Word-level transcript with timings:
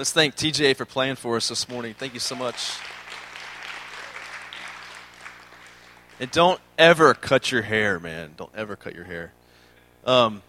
Let's 0.00 0.12
thank 0.12 0.34
TJ 0.34 0.76
for 0.76 0.86
playing 0.86 1.16
for 1.16 1.36
us 1.36 1.50
this 1.50 1.68
morning. 1.68 1.92
Thank 1.92 2.14
you 2.14 2.20
so 2.20 2.34
much. 2.34 2.78
And 6.18 6.30
don't 6.30 6.58
ever 6.78 7.12
cut 7.12 7.52
your 7.52 7.60
hair, 7.60 8.00
man. 8.00 8.32
Don't 8.38 8.50
ever 8.56 8.76
cut 8.76 8.94
your 8.94 9.04
hair. 9.04 9.34
Um, 10.06 10.40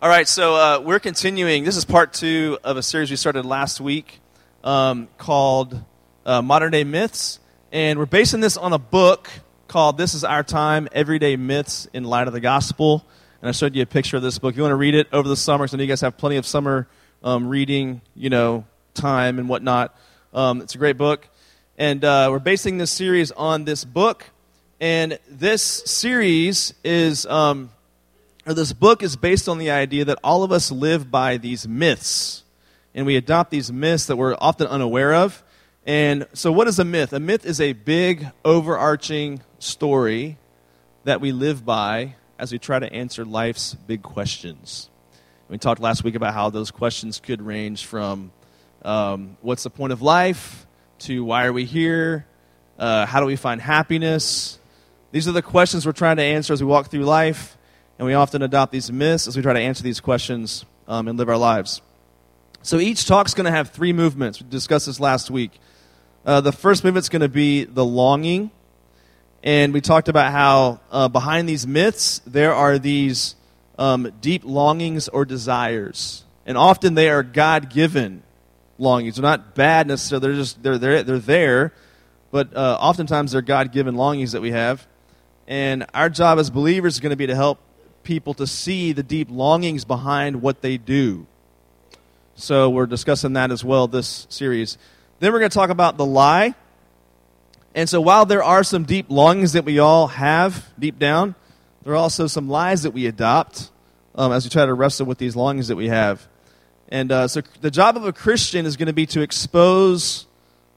all 0.00 0.08
right, 0.08 0.26
so 0.26 0.54
uh, 0.54 0.80
we're 0.82 0.98
continuing. 0.98 1.64
This 1.64 1.76
is 1.76 1.84
part 1.84 2.14
two 2.14 2.56
of 2.64 2.78
a 2.78 2.82
series 2.82 3.10
we 3.10 3.16
started 3.16 3.44
last 3.44 3.82
week 3.82 4.18
um, 4.64 5.08
called 5.18 5.78
uh, 6.24 6.40
Modern 6.40 6.72
Day 6.72 6.84
Myths. 6.84 7.38
And 7.70 7.98
we're 7.98 8.06
basing 8.06 8.40
this 8.40 8.56
on 8.56 8.72
a 8.72 8.78
book 8.78 9.28
called 9.68 9.98
This 9.98 10.14
Is 10.14 10.24
Our 10.24 10.42
Time 10.42 10.88
Everyday 10.92 11.36
Myths 11.36 11.86
in 11.92 12.04
Light 12.04 12.28
of 12.28 12.32
the 12.32 12.40
Gospel. 12.40 13.04
And 13.42 13.50
I 13.50 13.52
showed 13.52 13.76
you 13.76 13.82
a 13.82 13.86
picture 13.86 14.16
of 14.16 14.22
this 14.22 14.38
book. 14.38 14.54
If 14.54 14.56
you 14.56 14.62
want 14.62 14.72
to 14.72 14.76
read 14.76 14.94
it 14.94 15.08
over 15.12 15.28
the 15.28 15.36
summer, 15.36 15.66
know 15.70 15.82
you 15.82 15.86
guys 15.86 16.00
have 16.00 16.16
plenty 16.16 16.38
of 16.38 16.46
summer 16.46 16.88
um, 17.22 17.46
reading, 17.46 18.00
you 18.14 18.30
know, 18.30 18.64
time 18.96 19.38
and 19.38 19.48
whatnot. 19.48 19.94
Um, 20.32 20.60
it's 20.60 20.74
a 20.74 20.78
great 20.78 20.96
book. 20.96 21.28
And 21.78 22.04
uh, 22.04 22.28
we're 22.30 22.38
basing 22.38 22.78
this 22.78 22.90
series 22.90 23.30
on 23.30 23.64
this 23.64 23.84
book. 23.84 24.24
And 24.80 25.18
this 25.28 25.62
series 25.62 26.74
is, 26.82 27.26
um, 27.26 27.70
or 28.46 28.54
this 28.54 28.72
book 28.72 29.02
is 29.02 29.16
based 29.16 29.48
on 29.48 29.58
the 29.58 29.70
idea 29.70 30.06
that 30.06 30.18
all 30.24 30.42
of 30.42 30.52
us 30.52 30.72
live 30.72 31.10
by 31.10 31.36
these 31.36 31.68
myths. 31.68 32.42
And 32.94 33.06
we 33.06 33.16
adopt 33.16 33.50
these 33.50 33.70
myths 33.70 34.06
that 34.06 34.16
we're 34.16 34.36
often 34.40 34.66
unaware 34.66 35.14
of. 35.14 35.42
And 35.84 36.26
so, 36.32 36.50
what 36.50 36.66
is 36.66 36.78
a 36.78 36.84
myth? 36.84 37.12
A 37.12 37.20
myth 37.20 37.46
is 37.46 37.60
a 37.60 37.72
big, 37.72 38.26
overarching 38.44 39.42
story 39.58 40.36
that 41.04 41.20
we 41.20 41.30
live 41.30 41.64
by 41.64 42.16
as 42.38 42.52
we 42.52 42.58
try 42.58 42.78
to 42.78 42.92
answer 42.92 43.24
life's 43.24 43.74
big 43.74 44.02
questions. 44.02 44.90
We 45.48 45.58
talked 45.58 45.80
last 45.80 46.02
week 46.02 46.16
about 46.16 46.34
how 46.34 46.50
those 46.50 46.72
questions 46.72 47.20
could 47.20 47.40
range 47.40 47.84
from 47.86 48.32
um, 48.86 49.36
what's 49.42 49.64
the 49.64 49.70
point 49.70 49.92
of 49.92 50.00
life 50.00 50.64
to 51.00 51.24
why 51.24 51.46
are 51.46 51.52
we 51.52 51.64
here? 51.64 52.24
Uh, 52.78 53.04
how 53.04 53.18
do 53.18 53.26
we 53.26 53.34
find 53.34 53.60
happiness? 53.60 54.60
These 55.10 55.26
are 55.26 55.32
the 55.32 55.42
questions 55.42 55.84
we're 55.84 55.90
trying 55.90 56.18
to 56.18 56.22
answer 56.22 56.52
as 56.52 56.62
we 56.62 56.68
walk 56.68 56.88
through 56.88 57.04
life, 57.04 57.58
and 57.98 58.06
we 58.06 58.14
often 58.14 58.42
adopt 58.42 58.70
these 58.70 58.92
myths 58.92 59.26
as 59.26 59.36
we 59.36 59.42
try 59.42 59.54
to 59.54 59.60
answer 59.60 59.82
these 59.82 59.98
questions 59.98 60.64
um, 60.86 61.08
and 61.08 61.18
live 61.18 61.28
our 61.28 61.36
lives. 61.36 61.82
So 62.62 62.78
each 62.78 63.06
talk's 63.06 63.34
going 63.34 63.46
to 63.46 63.50
have 63.50 63.70
three 63.70 63.92
movements. 63.92 64.40
We 64.40 64.48
discussed 64.48 64.86
this 64.86 65.00
last 65.00 65.32
week. 65.32 65.58
Uh, 66.24 66.40
the 66.40 66.52
first 66.52 66.84
movement's 66.84 67.08
going 67.08 67.22
to 67.22 67.28
be 67.28 67.64
the 67.64 67.84
longing, 67.84 68.52
and 69.42 69.74
we 69.74 69.80
talked 69.80 70.08
about 70.08 70.30
how 70.30 70.80
uh, 70.92 71.08
behind 71.08 71.48
these 71.48 71.66
myths 71.66 72.20
there 72.24 72.54
are 72.54 72.78
these 72.78 73.34
um, 73.80 74.12
deep 74.20 74.44
longings 74.44 75.08
or 75.08 75.24
desires, 75.24 76.24
and 76.46 76.56
often 76.56 76.94
they 76.94 77.10
are 77.10 77.24
God-given 77.24 78.22
longings. 78.78 79.16
They're 79.16 79.22
not 79.22 79.54
bad 79.54 79.86
necessarily. 79.86 80.28
They're 80.28 80.36
just 80.36 80.62
they're 80.62 80.78
they're, 80.78 81.02
they're 81.02 81.18
there, 81.18 81.72
but 82.30 82.54
uh, 82.56 82.78
oftentimes 82.80 83.32
they're 83.32 83.42
God-given 83.42 83.94
longings 83.94 84.32
that 84.32 84.42
we 84.42 84.50
have, 84.50 84.86
and 85.46 85.86
our 85.94 86.08
job 86.08 86.38
as 86.38 86.50
believers 86.50 86.94
is 86.94 87.00
going 87.00 87.10
to 87.10 87.16
be 87.16 87.26
to 87.26 87.34
help 87.34 87.60
people 88.02 88.34
to 88.34 88.46
see 88.46 88.92
the 88.92 89.02
deep 89.02 89.28
longings 89.30 89.84
behind 89.84 90.42
what 90.42 90.62
they 90.62 90.76
do. 90.76 91.26
So 92.36 92.68
we're 92.70 92.86
discussing 92.86 93.32
that 93.32 93.50
as 93.50 93.64
well 93.64 93.88
this 93.88 94.26
series. 94.28 94.78
Then 95.18 95.32
we're 95.32 95.38
going 95.38 95.50
to 95.50 95.54
talk 95.54 95.70
about 95.70 95.96
the 95.96 96.04
lie. 96.04 96.54
And 97.74 97.88
so 97.88 98.00
while 98.00 98.26
there 98.26 98.42
are 98.42 98.62
some 98.62 98.84
deep 98.84 99.06
longings 99.08 99.52
that 99.54 99.64
we 99.64 99.78
all 99.78 100.06
have 100.06 100.68
deep 100.78 100.98
down, 100.98 101.34
there 101.82 101.94
are 101.94 101.96
also 101.96 102.26
some 102.26 102.48
lies 102.48 102.82
that 102.84 102.92
we 102.92 103.06
adopt 103.06 103.70
um, 104.14 104.32
as 104.32 104.44
we 104.44 104.50
try 104.50 104.64
to 104.66 104.72
wrestle 104.72 105.06
with 105.06 105.18
these 105.18 105.34
longings 105.34 105.68
that 105.68 105.76
we 105.76 105.88
have. 105.88 106.26
And 106.88 107.10
uh, 107.10 107.28
so 107.28 107.42
the 107.60 107.70
job 107.70 107.96
of 107.96 108.04
a 108.04 108.12
Christian 108.12 108.66
is 108.66 108.76
going 108.76 108.86
to 108.86 108.92
be 108.92 109.06
to 109.06 109.20
expose 109.20 110.26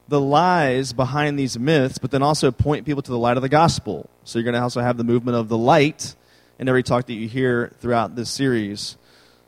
the 0.08 0.20
lies 0.20 0.92
behind 0.92 1.38
these 1.38 1.58
myths, 1.58 2.00
but 2.00 2.10
then 2.10 2.24
also 2.24 2.52
point 2.52 2.86
people 2.86 3.04
to 3.04 3.12
the 3.12 3.18
light 3.18 3.38
of 3.38 3.44
the 3.44 3.50
gospel. 3.50 4.10
So 4.24 4.40
you're 4.40 4.44
going 4.44 4.56
to 4.56 4.62
also 4.62 4.82
have 4.82 4.98
the 4.98 5.04
movement 5.04 5.38
of 5.38 5.50
the 5.50 5.58
light 5.58 6.16
in 6.58 6.68
every 6.68 6.84
talk 6.84 7.06
that 7.06 7.14
you 7.14 7.28
hear 7.28 7.72
throughout 7.80 8.16
this 8.16 8.30
series. 8.30 8.98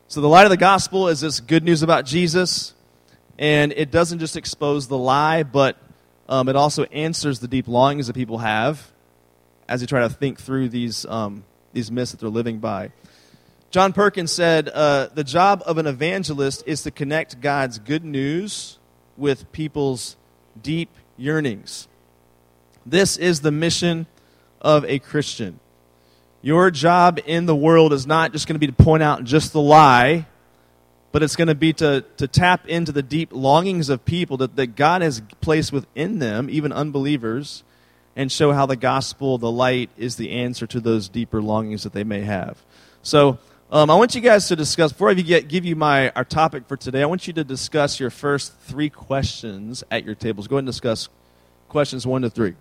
So 0.07 0.21
the 0.21 0.27
light 0.27 0.45
of 0.45 0.51
the 0.51 0.57
gospel 0.57 1.07
is 1.07 1.21
this 1.21 1.39
good 1.39 1.63
news 1.63 1.81
about 1.81 2.05
Jesus 2.05 2.73
and 3.39 3.73
it 3.73 3.89
doesn't 3.89 4.19
just 4.19 4.37
expose 4.37 4.87
the 4.87 4.97
lie, 4.97 5.41
but 5.41 5.77
um, 6.29 6.47
it 6.47 6.55
also 6.55 6.83
answers 6.83 7.39
the 7.39 7.47
deep 7.47 7.67
longings 7.67 8.07
that 8.07 8.13
people 8.13 8.37
have 8.37 8.91
as 9.67 9.79
they 9.79 9.87
try 9.87 10.01
to 10.01 10.09
think 10.09 10.39
through 10.39 10.69
these, 10.69 11.05
um, 11.05 11.43
these 11.73 11.89
myths 11.89 12.11
that 12.11 12.19
they're 12.19 12.29
living 12.29 12.59
by. 12.59 12.91
John 13.71 13.93
Perkins 13.93 14.31
said, 14.31 14.69
uh, 14.69 15.07
The 15.13 15.23
job 15.23 15.63
of 15.65 15.77
an 15.77 15.87
evangelist 15.87 16.63
is 16.65 16.83
to 16.83 16.91
connect 16.91 17.41
God's 17.41 17.79
good 17.79 18.03
news 18.03 18.77
with 19.17 19.51
people's 19.51 20.17
deep 20.61 20.89
yearnings. 21.17 21.87
This 22.85 23.17
is 23.17 23.41
the 23.41 23.51
mission 23.51 24.07
of 24.61 24.85
a 24.85 24.99
Christian. 24.99 25.59
Your 26.41 26.69
job 26.69 27.19
in 27.25 27.45
the 27.45 27.55
world 27.55 27.93
is 27.93 28.05
not 28.05 28.33
just 28.33 28.47
going 28.47 28.55
to 28.55 28.59
be 28.59 28.67
to 28.67 28.73
point 28.73 29.03
out 29.03 29.23
just 29.23 29.53
the 29.53 29.61
lie 29.61 30.25
but 31.11 31.23
it's 31.23 31.35
going 31.35 31.47
to 31.47 31.55
be 31.55 31.73
to, 31.73 32.05
to 32.17 32.27
tap 32.27 32.67
into 32.67 32.91
the 32.91 33.03
deep 33.03 33.29
longings 33.33 33.89
of 33.89 34.05
people 34.05 34.37
that, 34.37 34.55
that 34.55 34.75
God 34.75 35.01
has 35.01 35.21
placed 35.41 35.71
within 35.71 36.19
them, 36.19 36.49
even 36.49 36.71
unbelievers, 36.71 37.63
and 38.15 38.31
show 38.31 38.53
how 38.53 38.65
the 38.65 38.75
gospel, 38.75 39.37
the 39.37 39.51
light, 39.51 39.89
is 39.97 40.15
the 40.15 40.31
answer 40.31 40.65
to 40.67 40.79
those 40.79 41.09
deeper 41.09 41.41
longings 41.41 41.83
that 41.83 41.93
they 41.93 42.03
may 42.03 42.21
have. 42.21 42.63
So, 43.03 43.39
um, 43.71 43.89
I 43.89 43.95
want 43.95 44.15
you 44.15 44.21
guys 44.21 44.49
to 44.49 44.55
discuss, 44.55 44.91
before 44.91 45.09
I 45.09 45.13
get, 45.13 45.47
give 45.47 45.63
you 45.63 45.77
my, 45.77 46.09
our 46.09 46.25
topic 46.25 46.67
for 46.67 46.75
today, 46.75 47.01
I 47.01 47.05
want 47.05 47.25
you 47.25 47.33
to 47.33 47.43
discuss 47.43 47.99
your 47.99 48.09
first 48.09 48.53
three 48.63 48.89
questions 48.89 49.83
at 49.89 50.03
your 50.03 50.13
tables. 50.13 50.47
Go 50.47 50.57
ahead 50.57 50.63
and 50.63 50.67
discuss 50.67 51.07
questions 51.69 52.05
one 52.05 52.21
to 52.23 52.29
three. 52.29 52.55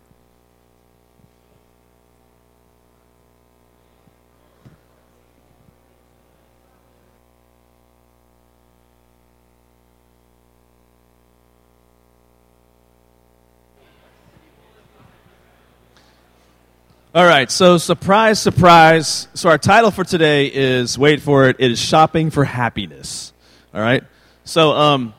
All 17.21 17.27
right, 17.27 17.51
so 17.51 17.77
surprise, 17.77 18.41
surprise. 18.41 19.29
So 19.35 19.51
our 19.51 19.59
title 19.59 19.91
for 19.91 20.05
today 20.05 20.47
is 20.47 20.97
wait 20.97 21.21
for 21.21 21.51
it. 21.51 21.57
It 21.59 21.71
is 21.71 21.79
shopping 21.79 22.31
for 22.31 22.45
happiness. 22.45 23.35
All 23.75 23.81
right. 23.83 24.03
So, 24.45 24.71
um, 24.71 25.13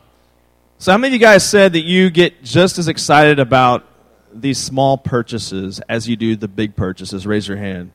so 0.79 0.94
how 0.94 0.97
many 0.97 1.13
of 1.13 1.22
you 1.22 1.23
guys 1.23 1.47
said 1.47 1.73
that 1.73 1.84
you 1.84 2.09
get 2.09 2.41
just 2.41 2.79
as 2.79 2.88
excited 2.88 3.38
about 3.38 3.85
these 4.34 4.57
small 4.57 4.97
purchases 4.97 5.79
as 5.88 6.09
you 6.09 6.16
do 6.16 6.35
the 6.35 6.47
big 6.47 6.75
purchases? 6.75 7.28
Raise 7.28 7.47
your 7.47 7.57
hand. 7.57 7.91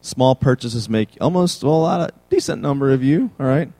Small 0.00 0.34
purchases 0.34 0.88
make 0.88 1.10
almost 1.20 1.62
well, 1.62 1.74
a 1.74 1.82
lot 1.82 2.00
of 2.00 2.30
decent 2.30 2.62
number 2.62 2.94
of 2.94 3.04
you. 3.04 3.30
All 3.38 3.44
right. 3.44 3.70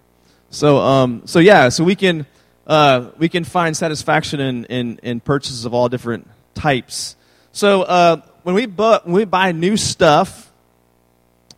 So, 0.50 0.76
um, 0.76 1.22
so 1.24 1.38
yeah, 1.38 1.70
so 1.70 1.84
we 1.84 1.96
can 1.96 2.26
uh, 2.66 3.12
we 3.16 3.30
can 3.30 3.44
find 3.44 3.74
satisfaction 3.74 4.40
in, 4.40 4.66
in 4.66 5.00
in 5.02 5.20
purchases 5.20 5.64
of 5.64 5.72
all 5.72 5.88
different 5.88 6.28
types. 6.52 7.16
So. 7.52 7.80
Uh, 7.80 8.20
when 8.44 8.54
we, 8.54 8.66
when 8.66 9.00
we 9.06 9.24
buy 9.24 9.52
new 9.52 9.76
stuff, 9.76 10.52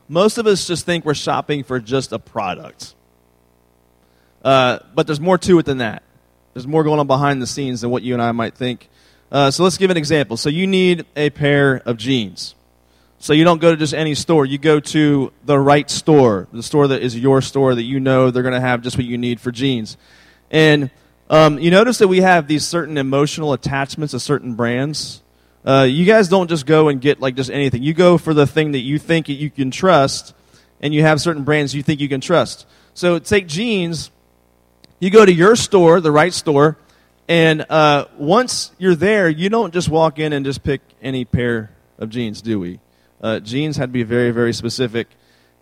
most 0.08 0.38
of 0.38 0.46
us 0.46 0.66
just 0.66 0.86
think 0.86 1.04
we're 1.04 1.14
shopping 1.14 1.64
for 1.64 1.80
just 1.80 2.12
a 2.12 2.18
product. 2.18 2.94
Uh, 4.44 4.78
but 4.94 5.06
there's 5.06 5.20
more 5.20 5.36
to 5.36 5.58
it 5.58 5.66
than 5.66 5.78
that. 5.78 6.04
There's 6.54 6.66
more 6.66 6.84
going 6.84 7.00
on 7.00 7.08
behind 7.08 7.42
the 7.42 7.46
scenes 7.46 7.80
than 7.80 7.90
what 7.90 8.04
you 8.04 8.14
and 8.14 8.22
I 8.22 8.32
might 8.32 8.54
think. 8.54 8.88
Uh, 9.30 9.50
so 9.50 9.64
let's 9.64 9.76
give 9.76 9.90
an 9.90 9.96
example. 9.96 10.36
So 10.36 10.48
you 10.48 10.66
need 10.68 11.04
a 11.16 11.30
pair 11.30 11.82
of 11.84 11.96
jeans. 11.96 12.54
So 13.18 13.32
you 13.32 13.42
don't 13.42 13.60
go 13.60 13.72
to 13.72 13.76
just 13.76 13.92
any 13.92 14.14
store. 14.14 14.46
You 14.46 14.58
go 14.58 14.78
to 14.78 15.32
the 15.44 15.58
right 15.58 15.90
store, 15.90 16.46
the 16.52 16.62
store 16.62 16.86
that 16.86 17.02
is 17.02 17.18
your 17.18 17.42
store 17.42 17.74
that 17.74 17.82
you 17.82 17.98
know 17.98 18.30
they're 18.30 18.44
going 18.44 18.54
to 18.54 18.60
have 18.60 18.82
just 18.82 18.96
what 18.96 19.06
you 19.06 19.18
need 19.18 19.40
for 19.40 19.50
jeans. 19.50 19.96
And 20.52 20.90
um, 21.28 21.58
you 21.58 21.72
notice 21.72 21.98
that 21.98 22.06
we 22.06 22.20
have 22.20 22.46
these 22.46 22.64
certain 22.64 22.96
emotional 22.96 23.52
attachments 23.52 24.12
to 24.12 24.20
certain 24.20 24.54
brands. 24.54 25.22
Uh, 25.66 25.82
you 25.82 26.04
guys 26.04 26.28
don't 26.28 26.48
just 26.48 26.64
go 26.64 26.88
and 26.88 27.00
get 27.00 27.20
like 27.20 27.34
just 27.34 27.50
anything. 27.50 27.82
You 27.82 27.92
go 27.92 28.18
for 28.18 28.32
the 28.32 28.46
thing 28.46 28.72
that 28.72 28.80
you 28.80 28.98
think 28.98 29.28
you 29.28 29.50
can 29.50 29.70
trust, 29.70 30.32
and 30.80 30.94
you 30.94 31.02
have 31.02 31.20
certain 31.20 31.42
brands 31.42 31.74
you 31.74 31.82
think 31.82 32.00
you 32.00 32.08
can 32.08 32.20
trust. 32.20 32.66
So 32.94 33.18
take 33.18 33.48
jeans. 33.48 34.10
You 35.00 35.10
go 35.10 35.26
to 35.26 35.32
your 35.32 35.56
store, 35.56 36.00
the 36.00 36.12
right 36.12 36.32
store, 36.32 36.78
and 37.28 37.66
uh, 37.68 38.06
once 38.16 38.70
you're 38.78 38.94
there, 38.94 39.28
you 39.28 39.48
don't 39.48 39.74
just 39.74 39.88
walk 39.88 40.18
in 40.18 40.32
and 40.32 40.44
just 40.44 40.62
pick 40.62 40.80
any 41.02 41.24
pair 41.24 41.70
of 41.98 42.10
jeans, 42.10 42.40
do 42.40 42.60
we? 42.60 42.78
Uh, 43.20 43.40
jeans 43.40 43.76
had 43.76 43.86
to 43.86 43.92
be 43.92 44.04
very, 44.04 44.30
very 44.30 44.52
specific. 44.52 45.08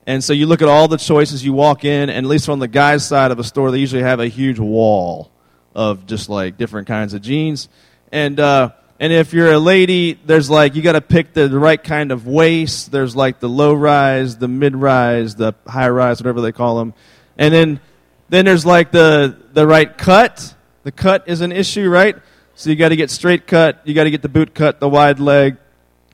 And 0.07 0.23
so 0.23 0.35
you 0.35 0.47
look 0.47 0.61
at 0.61 0.69
all 0.69 0.87
the 0.87 0.99
choices, 0.99 1.45
you 1.45 1.55
walk 1.55 1.85
in, 1.85 2.11
and 2.11 2.27
at 2.27 2.29
least 2.29 2.49
on 2.49 2.59
the 2.59 2.69
guy's 2.69 3.07
side 3.07 3.31
of 3.31 3.39
a 3.39 3.45
store, 3.45 3.71
they 3.71 3.79
usually 3.79 4.03
have 4.03 4.21
a 4.21 4.29
huge 4.29 4.59
wall 4.59 5.31
of 5.75 6.07
just 6.07 6.29
like 6.29 6.59
different 6.59 6.87
kinds 6.87 7.15
of 7.15 7.23
jeans. 7.23 7.69
And 8.13 8.39
uh, 8.39 8.73
and 9.01 9.13
if 9.13 9.33
you're 9.33 9.53
a 9.53 9.59
lady, 9.59 10.19
there's 10.25 10.49
like, 10.49 10.77
you 10.77 10.83
got 10.83 10.93
to 10.93 11.01
pick 11.01 11.33
the, 11.33 11.49
the 11.49 11.59
right 11.59 11.83
kind 11.83 12.13
of 12.13 12.27
waist. 12.27 12.93
There's 12.93 13.17
like 13.17 13.41
the 13.41 13.49
low 13.49 13.75
rise, 13.75 14.39
the 14.39 14.49
mid 14.49 14.77
rise, 14.77 15.35
the 15.35 15.55
high 15.67 15.89
rise, 15.89 16.21
whatever 16.21 16.41
they 16.41 16.53
call 16.53 16.79
them. 16.79 16.95
And 17.37 17.53
then, 17.53 17.81
then 18.29 18.45
there's 18.45 18.65
like 18.65 18.93
the, 18.93 19.37
the 19.53 19.67
right 19.67 19.97
cut. 19.97 20.55
The 20.85 20.93
cut 20.93 21.25
is 21.27 21.41
an 21.41 21.51
issue, 21.51 21.89
right? 21.89 22.17
So 22.55 22.71
you 22.71 22.77
got 22.77 22.91
to 22.91 22.97
get 22.97 23.11
straight 23.11 23.49
cut, 23.49 23.81
you 23.85 23.95
got 23.95 24.05
to 24.05 24.11
get 24.11 24.23
the 24.23 24.29
boot 24.29 24.55
cut, 24.55 24.79
the 24.79 24.89
wide 24.89 25.19
leg, 25.19 25.57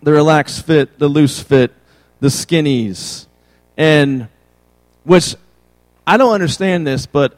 the 0.03 0.13
relaxed 0.13 0.65
fit, 0.65 0.99
the 0.99 1.09
loose 1.09 1.43
fit, 1.43 1.73
the 2.21 2.29
skinnies. 2.29 3.27
And 3.77 4.29
which 5.05 5.35
I 6.07 6.17
don't 6.17 6.33
understand 6.33 6.87
this, 6.87 7.05
but 7.05 7.37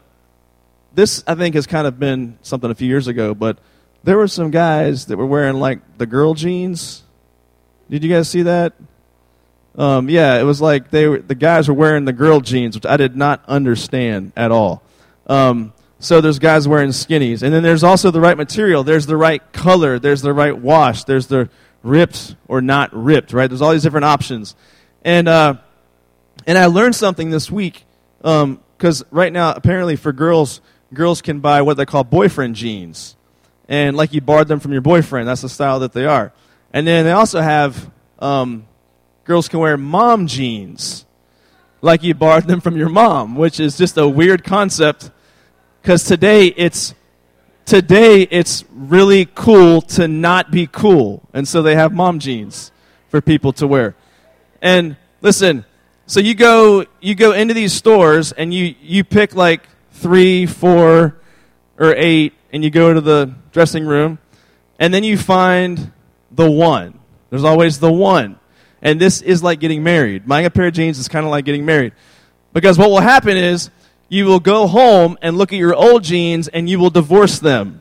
this 0.94 1.24
I 1.26 1.34
think 1.34 1.56
has 1.56 1.66
kind 1.66 1.86
of 1.86 1.98
been 1.98 2.38
something 2.42 2.70
a 2.70 2.74
few 2.76 2.86
years 2.86 3.08
ago, 3.08 3.34
but 3.34 3.58
there 4.04 4.16
were 4.16 4.28
some 4.28 4.50
guys 4.50 5.06
that 5.06 5.16
were 5.16 5.26
wearing 5.26 5.56
like 5.56 5.98
the 5.98 6.06
girl 6.06 6.34
jeans. 6.34 7.02
Did 7.88 8.02
you 8.02 8.10
guys 8.10 8.28
see 8.28 8.42
that? 8.42 8.72
Um, 9.76 10.08
yeah, 10.08 10.38
it 10.38 10.42
was 10.42 10.60
like 10.60 10.90
they 10.90 11.06
were, 11.08 11.18
the 11.18 11.34
guys 11.34 11.68
were 11.68 11.74
wearing 11.74 12.04
the 12.04 12.12
girl 12.12 12.40
jeans, 12.40 12.74
which 12.74 12.86
I 12.86 12.96
did 12.96 13.16
not 13.16 13.42
understand 13.46 14.32
at 14.36 14.50
all. 14.50 14.82
Um, 15.26 15.72
so 15.98 16.20
there's 16.20 16.38
guys 16.38 16.66
wearing 16.66 16.90
skinnies, 16.90 17.42
and 17.42 17.54
then 17.54 17.62
there's 17.62 17.84
also 17.84 18.10
the 18.10 18.20
right 18.20 18.36
material. 18.36 18.82
There's 18.82 19.06
the 19.06 19.16
right 19.16 19.40
color. 19.52 19.98
There's 19.98 20.20
the 20.20 20.32
right 20.32 20.56
wash. 20.56 21.04
There's 21.04 21.28
the 21.28 21.48
ripped 21.82 22.34
or 22.48 22.60
not 22.60 22.92
ripped. 22.92 23.32
Right? 23.32 23.46
There's 23.46 23.62
all 23.62 23.72
these 23.72 23.84
different 23.84 24.04
options, 24.04 24.56
and 25.04 25.28
uh, 25.28 25.54
and 26.46 26.58
I 26.58 26.66
learned 26.66 26.96
something 26.96 27.30
this 27.30 27.50
week 27.50 27.84
because 28.18 29.02
um, 29.02 29.08
right 29.10 29.32
now 29.32 29.54
apparently 29.54 29.96
for 29.96 30.12
girls, 30.12 30.60
girls 30.92 31.22
can 31.22 31.40
buy 31.40 31.62
what 31.62 31.76
they 31.76 31.86
call 31.86 32.04
boyfriend 32.04 32.56
jeans, 32.56 33.16
and 33.72 33.96
like 33.96 34.12
you 34.12 34.20
borrowed 34.20 34.48
them 34.48 34.60
from 34.60 34.72
your 34.72 34.82
boyfriend. 34.82 35.26
That's 35.26 35.40
the 35.40 35.48
style 35.48 35.80
that 35.80 35.94
they 35.94 36.04
are, 36.04 36.30
and 36.74 36.86
then 36.86 37.06
they 37.06 37.12
also 37.12 37.40
have 37.40 37.90
um, 38.18 38.66
girls 39.24 39.48
can 39.48 39.60
wear 39.60 39.78
mom 39.78 40.26
jeans, 40.26 41.06
like 41.80 42.02
you 42.02 42.12
borrowed 42.12 42.44
them 42.44 42.60
from 42.60 42.76
your 42.76 42.90
mom, 42.90 43.34
which 43.34 43.58
is 43.58 43.78
just 43.78 43.96
a 43.96 44.06
weird 44.06 44.44
concept 44.44 45.10
because 45.80 46.04
today 46.04 46.48
it's 46.48 46.94
today 47.64 48.22
it's 48.30 48.66
really 48.70 49.24
cool 49.34 49.80
to 49.80 50.06
not 50.06 50.50
be 50.50 50.66
cool, 50.66 51.22
and 51.32 51.48
so 51.48 51.62
they 51.62 51.74
have 51.74 51.94
mom 51.94 52.18
jeans 52.18 52.70
for 53.08 53.22
people 53.22 53.54
to 53.54 53.66
wear. 53.66 53.96
And 54.60 54.96
listen, 55.22 55.64
so 56.06 56.20
you 56.20 56.34
go 56.34 56.84
you 57.00 57.14
go 57.14 57.32
into 57.32 57.54
these 57.54 57.72
stores 57.72 58.32
and 58.32 58.52
you 58.52 58.74
you 58.82 59.02
pick 59.02 59.34
like 59.34 59.66
three, 59.92 60.44
four, 60.44 61.16
or 61.78 61.94
eight, 61.96 62.34
and 62.52 62.62
you 62.62 62.70
go 62.70 62.92
to 62.92 63.00
the 63.00 63.34
dressing 63.50 63.86
room, 63.86 64.18
and 64.78 64.92
then 64.92 65.04
you 65.04 65.16
find 65.16 65.92
the 66.30 66.50
one. 66.50 66.98
There's 67.30 67.44
always 67.44 67.78
the 67.78 67.92
one. 67.92 68.38
And 68.82 69.00
this 69.00 69.22
is 69.22 69.42
like 69.42 69.60
getting 69.60 69.82
married. 69.82 70.26
Buying 70.26 70.44
a 70.44 70.50
pair 70.50 70.66
of 70.66 70.74
jeans 70.74 70.98
is 70.98 71.08
kind 71.08 71.24
of 71.24 71.30
like 71.30 71.44
getting 71.44 71.64
married. 71.64 71.92
Because 72.52 72.76
what 72.76 72.90
will 72.90 73.00
happen 73.00 73.36
is 73.36 73.70
you 74.08 74.26
will 74.26 74.40
go 74.40 74.66
home 74.66 75.16
and 75.22 75.38
look 75.38 75.52
at 75.52 75.58
your 75.58 75.74
old 75.74 76.04
jeans 76.04 76.48
and 76.48 76.68
you 76.68 76.78
will 76.78 76.90
divorce 76.90 77.38
them. 77.38 77.80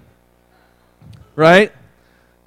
Right? 1.36 1.72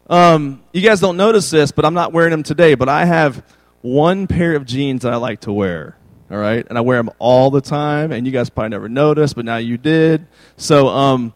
Um, 0.09 0.63
you 0.73 0.81
guys 0.81 1.01
don't 1.01 1.17
notice 1.17 1.51
this, 1.51 1.73
but 1.73 1.85
I'm 1.85 1.95
not 1.95 2.13
wearing 2.13 2.31
them 2.31 2.43
today. 2.43 2.75
But 2.75 2.89
I 2.89 3.05
have 3.05 3.45
one 3.83 4.27
pair 4.27 4.55
of 4.55 4.65
jeans 4.65 5.03
that 5.03 5.13
I 5.13 5.17
like 5.17 5.41
to 5.41 5.53
wear. 5.53 5.97
All 6.31 6.39
right? 6.39 6.65
And 6.67 6.79
I 6.79 6.81
wear 6.81 6.99
them 6.99 7.11
all 7.19 7.51
the 7.51 7.61
time. 7.61 8.13
And 8.13 8.25
you 8.25 8.33
guys 8.33 8.49
probably 8.49 8.71
never 8.71 8.89
noticed, 8.89 9.35
but 9.35 9.45
now 9.45 9.57
you 9.57 9.77
did. 9.77 10.27
So, 10.57 10.89
um, 10.89 11.35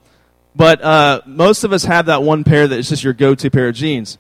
but 0.55 0.83
uh, 0.83 1.21
most 1.27 1.65
of 1.65 1.73
us 1.73 1.85
have 1.85 2.07
that 2.07 2.23
one 2.23 2.45
pair 2.45 2.67
that 2.67 2.79
is 2.79 2.89
just 2.89 3.05
your 3.05 3.13
go 3.13 3.35
to 3.35 3.51
pair 3.51 3.69
of 3.69 3.75
jeans. 3.75 4.19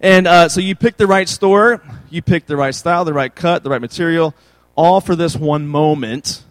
And 0.00 0.26
uh, 0.26 0.48
so 0.48 0.60
you 0.60 0.74
pick 0.74 0.96
the 0.96 1.06
right 1.06 1.28
store, 1.28 1.80
you 2.10 2.22
pick 2.22 2.46
the 2.46 2.56
right 2.56 2.74
style, 2.74 3.04
the 3.04 3.12
right 3.12 3.32
cut, 3.32 3.62
the 3.62 3.70
right 3.70 3.80
material, 3.80 4.34
all 4.74 5.00
for 5.00 5.14
this 5.14 5.36
one 5.36 5.66
moment 5.68 6.42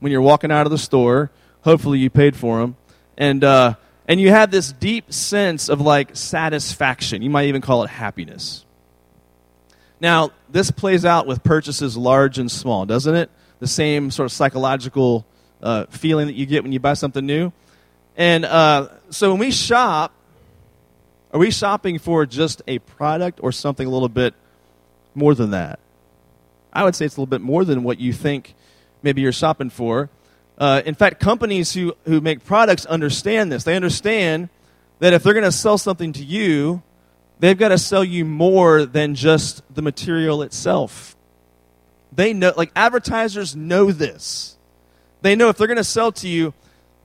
when 0.00 0.12
you're 0.12 0.20
walking 0.20 0.50
out 0.52 0.66
of 0.66 0.70
the 0.70 0.78
store. 0.78 1.30
Hopefully 1.62 1.98
you 1.98 2.10
paid 2.10 2.36
for 2.36 2.60
them. 2.60 2.76
And, 3.16 3.42
uh, 3.42 3.74
and 4.06 4.20
you 4.20 4.30
have 4.30 4.50
this 4.50 4.72
deep 4.72 5.12
sense 5.12 5.68
of 5.68 5.80
like 5.80 6.16
satisfaction. 6.16 7.22
You 7.22 7.30
might 7.30 7.48
even 7.48 7.62
call 7.62 7.82
it 7.82 7.90
happiness. 7.90 8.64
Now, 10.00 10.30
this 10.50 10.70
plays 10.70 11.04
out 11.04 11.26
with 11.26 11.42
purchases 11.42 11.96
large 11.96 12.38
and 12.38 12.50
small, 12.50 12.86
doesn't 12.86 13.14
it? 13.14 13.30
The 13.58 13.66
same 13.66 14.10
sort 14.10 14.26
of 14.26 14.32
psychological 14.32 15.26
uh, 15.62 15.86
feeling 15.86 16.26
that 16.26 16.34
you 16.34 16.46
get 16.46 16.62
when 16.62 16.72
you 16.72 16.78
buy 16.78 16.94
something 16.94 17.24
new. 17.24 17.52
And 18.18 18.44
uh, 18.44 18.88
so 19.10 19.30
when 19.30 19.38
we 19.38 19.52
shop, 19.52 20.12
are 21.32 21.38
we 21.38 21.52
shopping 21.52 22.00
for 22.00 22.26
just 22.26 22.62
a 22.66 22.80
product 22.80 23.38
or 23.42 23.52
something 23.52 23.86
a 23.86 23.90
little 23.90 24.08
bit 24.08 24.34
more 25.14 25.36
than 25.36 25.52
that? 25.52 25.78
I 26.72 26.82
would 26.82 26.96
say 26.96 27.06
it's 27.06 27.16
a 27.16 27.20
little 27.20 27.30
bit 27.30 27.40
more 27.40 27.64
than 27.64 27.84
what 27.84 28.00
you 28.00 28.12
think 28.12 28.56
maybe 29.04 29.22
you're 29.22 29.30
shopping 29.32 29.70
for. 29.70 30.10
Uh, 30.58 30.82
in 30.84 30.96
fact, 30.96 31.20
companies 31.20 31.72
who, 31.72 31.94
who 32.06 32.20
make 32.20 32.44
products 32.44 32.84
understand 32.86 33.52
this. 33.52 33.62
They 33.62 33.76
understand 33.76 34.48
that 34.98 35.12
if 35.12 35.22
they're 35.22 35.32
going 35.32 35.44
to 35.44 35.52
sell 35.52 35.78
something 35.78 36.12
to 36.14 36.24
you, 36.24 36.82
they've 37.38 37.56
got 37.56 37.68
to 37.68 37.78
sell 37.78 38.02
you 38.02 38.24
more 38.24 38.84
than 38.84 39.14
just 39.14 39.62
the 39.72 39.80
material 39.80 40.42
itself. 40.42 41.16
They 42.10 42.32
know, 42.32 42.52
like 42.56 42.72
advertisers 42.74 43.54
know 43.54 43.92
this. 43.92 44.56
They 45.22 45.36
know 45.36 45.50
if 45.50 45.56
they're 45.56 45.68
going 45.68 45.76
to 45.76 45.84
sell 45.84 46.10
to 46.12 46.28
you, 46.28 46.52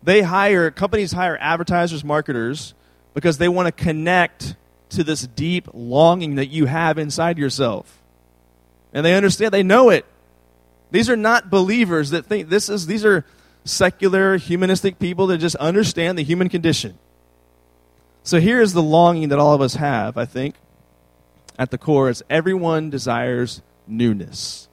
they 0.04 0.22
hire, 0.22 0.70
companies 0.72 1.12
hire 1.12 1.38
advertisers, 1.40 2.04
marketers 2.04 2.74
because 3.14 3.38
they 3.38 3.48
want 3.48 3.68
to 3.68 3.72
connect 3.72 4.56
to 4.90 5.04
this 5.04 5.26
deep 5.26 5.68
longing 5.74 6.36
that 6.36 6.48
you 6.48 6.66
have 6.66 6.98
inside 6.98 7.38
yourself. 7.38 8.00
And 8.94 9.06
they 9.06 9.16
understand, 9.16 9.54
they 9.54 9.64
know 9.64 9.90
it. 9.90 10.06
These 10.92 11.10
are 11.10 11.16
not 11.16 11.50
believers 11.50 12.12
that 12.12 12.26
think 12.26 12.50
this 12.50 12.70
is, 12.70 12.86
these 12.86 13.04
are 13.06 13.26
secular, 13.66 14.38
humanistic 14.38 15.00
people 15.00 15.28
that 15.28 15.38
just 15.40 15.56
understand 15.56 16.18
the 16.18 16.24
human 16.24 16.50
condition. 16.50 16.98
So 18.24 18.40
here 18.40 18.62
is 18.62 18.74
the 18.74 18.84
longing 18.84 19.30
that 19.30 19.40
all 19.40 19.54
of 19.54 19.62
us 19.62 19.76
have, 19.76 20.18
I 20.18 20.26
think, 20.26 20.56
at 21.58 21.72
the 21.72 21.78
core 21.78 22.10
is 22.10 22.24
everyone 22.30 22.90
desires 22.90 23.62
newness. 23.88 24.68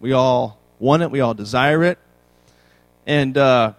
We 0.00 0.12
all 0.12 0.58
want 0.78 1.02
it, 1.02 1.10
we 1.10 1.20
all 1.20 1.34
desire 1.34 1.82
it. 1.82 1.98
And 3.06 3.36
uh, 3.38 3.72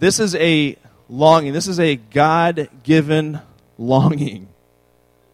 this 0.00 0.18
is 0.18 0.34
a 0.34 0.76
longing. 1.08 1.52
This 1.52 1.68
is 1.68 1.78
a 1.78 1.96
God 1.96 2.68
given 2.82 3.40
longing. 3.78 4.48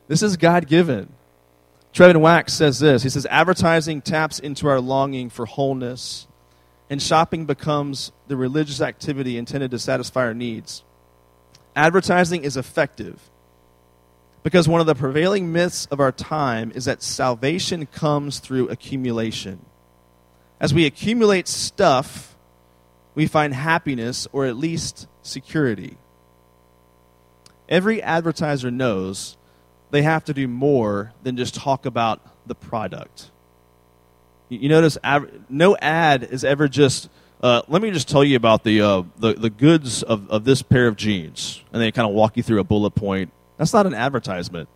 This 0.08 0.22
is 0.22 0.36
God 0.36 0.66
given. 0.66 1.12
Trevin 1.94 2.20
Wax 2.20 2.52
says 2.52 2.80
this 2.80 3.02
He 3.02 3.08
says, 3.08 3.26
Advertising 3.26 4.02
taps 4.02 4.38
into 4.38 4.68
our 4.68 4.80
longing 4.80 5.30
for 5.30 5.46
wholeness, 5.46 6.26
and 6.90 7.00
shopping 7.00 7.46
becomes 7.46 8.12
the 8.26 8.36
religious 8.36 8.80
activity 8.80 9.38
intended 9.38 9.70
to 9.70 9.78
satisfy 9.78 10.22
our 10.22 10.34
needs. 10.34 10.82
Advertising 11.74 12.42
is 12.42 12.56
effective 12.56 13.30
because 14.42 14.68
one 14.68 14.80
of 14.80 14.86
the 14.86 14.94
prevailing 14.94 15.52
myths 15.52 15.86
of 15.86 16.00
our 16.00 16.12
time 16.12 16.72
is 16.74 16.86
that 16.86 17.02
salvation 17.02 17.86
comes 17.86 18.40
through 18.40 18.68
accumulation. 18.68 19.64
As 20.58 20.74
we 20.74 20.86
accumulate 20.86 21.46
stuff, 21.46 22.35
we 23.16 23.26
find 23.26 23.52
happiness 23.52 24.28
or 24.30 24.46
at 24.46 24.56
least 24.56 25.08
security. 25.22 25.96
Every 27.68 28.00
advertiser 28.00 28.70
knows 28.70 29.36
they 29.90 30.02
have 30.02 30.24
to 30.26 30.34
do 30.34 30.46
more 30.46 31.12
than 31.24 31.36
just 31.36 31.54
talk 31.54 31.86
about 31.86 32.20
the 32.46 32.54
product. 32.54 33.30
You 34.48 34.68
notice 34.68 34.96
no 35.48 35.76
ad 35.78 36.22
is 36.22 36.44
ever 36.44 36.68
just, 36.68 37.08
uh, 37.42 37.62
let 37.66 37.82
me 37.82 37.90
just 37.90 38.08
tell 38.08 38.22
you 38.22 38.36
about 38.36 38.62
the, 38.62 38.82
uh, 38.82 39.02
the, 39.18 39.32
the 39.32 39.50
goods 39.50 40.04
of, 40.04 40.30
of 40.30 40.44
this 40.44 40.62
pair 40.62 40.86
of 40.86 40.94
jeans. 40.94 41.64
And 41.72 41.82
they 41.82 41.90
kind 41.90 42.06
of 42.06 42.14
walk 42.14 42.36
you 42.36 42.44
through 42.44 42.60
a 42.60 42.64
bullet 42.64 42.90
point. 42.90 43.32
That's 43.56 43.72
not 43.72 43.86
an 43.86 43.94
advertisement. 43.94 44.68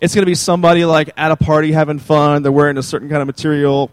It's 0.00 0.14
going 0.14 0.22
to 0.22 0.30
be 0.30 0.34
somebody 0.36 0.84
like 0.84 1.10
at 1.16 1.32
a 1.32 1.36
party 1.36 1.72
having 1.72 1.98
fun, 1.98 2.42
they're 2.42 2.52
wearing 2.52 2.78
a 2.78 2.82
certain 2.82 3.08
kind 3.08 3.20
of 3.20 3.26
material, 3.26 3.90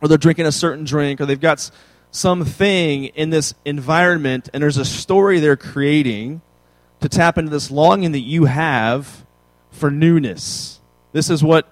or 0.00 0.08
they're 0.08 0.16
drinking 0.16 0.46
a 0.46 0.52
certain 0.52 0.84
drink, 0.84 1.20
or 1.20 1.26
they've 1.26 1.40
got 1.40 1.70
something 2.16 3.04
in 3.04 3.30
this 3.30 3.54
environment, 3.64 4.48
and 4.52 4.62
there's 4.62 4.78
a 4.78 4.84
story 4.84 5.38
they're 5.38 5.56
creating 5.56 6.40
to 7.00 7.08
tap 7.08 7.36
into 7.36 7.50
this 7.50 7.70
longing 7.70 8.12
that 8.12 8.20
you 8.20 8.46
have 8.46 9.26
for 9.70 9.90
newness. 9.90 10.80
This 11.12 11.28
is 11.28 11.44
what 11.44 11.68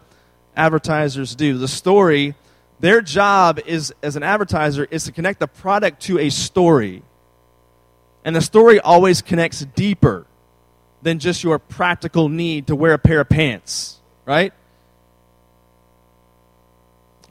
advertisers 0.57 1.35
do. 1.35 1.57
The 1.57 1.69
story, 1.69 2.35
their 2.79 3.01
job 3.01 3.59
is 3.65 3.95
as 4.03 4.17
an 4.17 4.23
advertiser 4.23 4.87
is 4.91 5.05
to 5.05 5.13
connect 5.13 5.41
the 5.41 5.49
product 5.49 6.03
to 6.03 6.19
a 6.19 6.31
story. 6.31 7.03
And 8.25 8.37
the 8.37 8.43
story 8.43 8.79
always 8.81 9.23
connects 9.23 9.61
deeper 9.61 10.27
than 11.03 11.19
just 11.19 11.43
your 11.43 11.59
practical 11.59 12.29
need 12.29 12.67
to 12.67 12.77
wear 12.77 12.93
a 12.93 12.99
pair 12.99 13.21
of 13.21 13.29
pants, 13.29 13.99
right? 14.25 14.53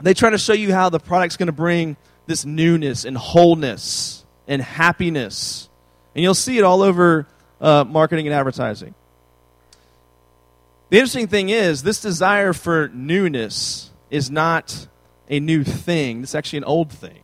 They 0.02 0.14
try 0.14 0.32
to 0.32 0.38
show 0.38 0.54
you 0.54 0.74
how 0.74 0.90
the 0.90 1.00
product's 1.00 1.38
going 1.38 1.48
to 1.48 1.54
bring 1.54 1.96
this 2.26 2.46
newness 2.46 3.06
and 3.06 3.18
wholeness 3.18 4.26
and 4.48 4.62
happiness. 4.62 5.70
And 6.16 6.24
you'll 6.24 6.34
see 6.34 6.58
it 6.58 6.64
all 6.64 6.82
over 6.82 7.28
uh, 7.60 7.84
marketing 7.84 8.28
and 8.28 8.36
advertising. 8.36 8.94
The 10.90 10.98
interesting 10.98 11.28
thing 11.28 11.50
is, 11.50 11.82
this 11.82 12.02
desire 12.02 12.54
for 12.54 12.90
newness 12.90 13.90
is 14.12 14.30
not 14.30 14.88
a 15.28 15.40
new 15.40 15.64
thing, 15.64 16.22
it's 16.22 16.36
actually 16.36 16.58
an 16.58 16.66
old 16.66 16.92
thing. 16.92 17.20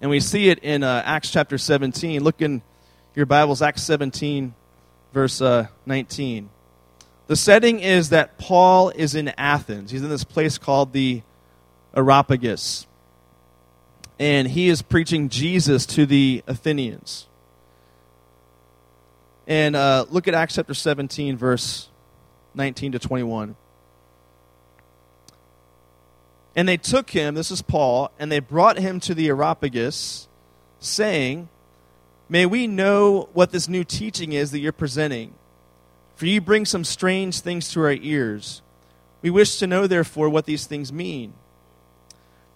And 0.00 0.10
we 0.10 0.20
see 0.20 0.48
it 0.48 0.58
in 0.60 0.82
uh, 0.82 1.02
Acts 1.04 1.30
chapter 1.30 1.58
17. 1.58 2.22
Look 2.22 2.42
in 2.42 2.62
your 3.14 3.26
Bibles, 3.26 3.62
Acts 3.62 3.82
17, 3.82 4.54
verse 5.12 5.40
uh, 5.40 5.68
19. 5.86 6.50
The 7.26 7.36
setting 7.36 7.80
is 7.80 8.10
that 8.10 8.38
Paul 8.38 8.90
is 8.90 9.14
in 9.14 9.28
Athens. 9.36 9.90
He's 9.90 10.02
in 10.02 10.08
this 10.08 10.24
place 10.24 10.58
called 10.58 10.92
the 10.92 11.22
Areopagus. 11.96 12.86
And 14.18 14.48
he 14.48 14.68
is 14.68 14.82
preaching 14.82 15.28
Jesus 15.28 15.86
to 15.86 16.06
the 16.06 16.42
Athenians. 16.46 17.26
And 19.46 19.76
uh, 19.76 20.06
look 20.10 20.28
at 20.28 20.34
Acts 20.34 20.56
chapter 20.56 20.74
17, 20.74 21.36
verse 21.36 21.88
19 22.54 22.92
to 22.92 22.98
21. 22.98 23.56
And 26.56 26.68
they 26.68 26.76
took 26.76 27.10
him, 27.10 27.34
this 27.34 27.50
is 27.50 27.62
Paul, 27.62 28.10
and 28.18 28.32
they 28.32 28.40
brought 28.40 28.78
him 28.78 28.98
to 29.00 29.14
the 29.14 29.28
Areopagus, 29.28 30.26
saying, 30.80 31.48
May 32.28 32.44
we 32.44 32.66
know 32.66 33.28
what 33.32 33.52
this 33.52 33.68
new 33.68 33.84
teaching 33.84 34.32
is 34.32 34.50
that 34.50 34.58
you're 34.58 34.72
presenting 34.72 35.34
for 36.18 36.26
you 36.26 36.40
bring 36.40 36.64
some 36.64 36.82
strange 36.82 37.38
things 37.38 37.70
to 37.70 37.80
our 37.80 37.92
ears. 37.92 38.60
We 39.22 39.30
wish 39.30 39.60
to 39.60 39.68
know, 39.68 39.86
therefore, 39.86 40.28
what 40.28 40.46
these 40.46 40.66
things 40.66 40.92
mean. 40.92 41.32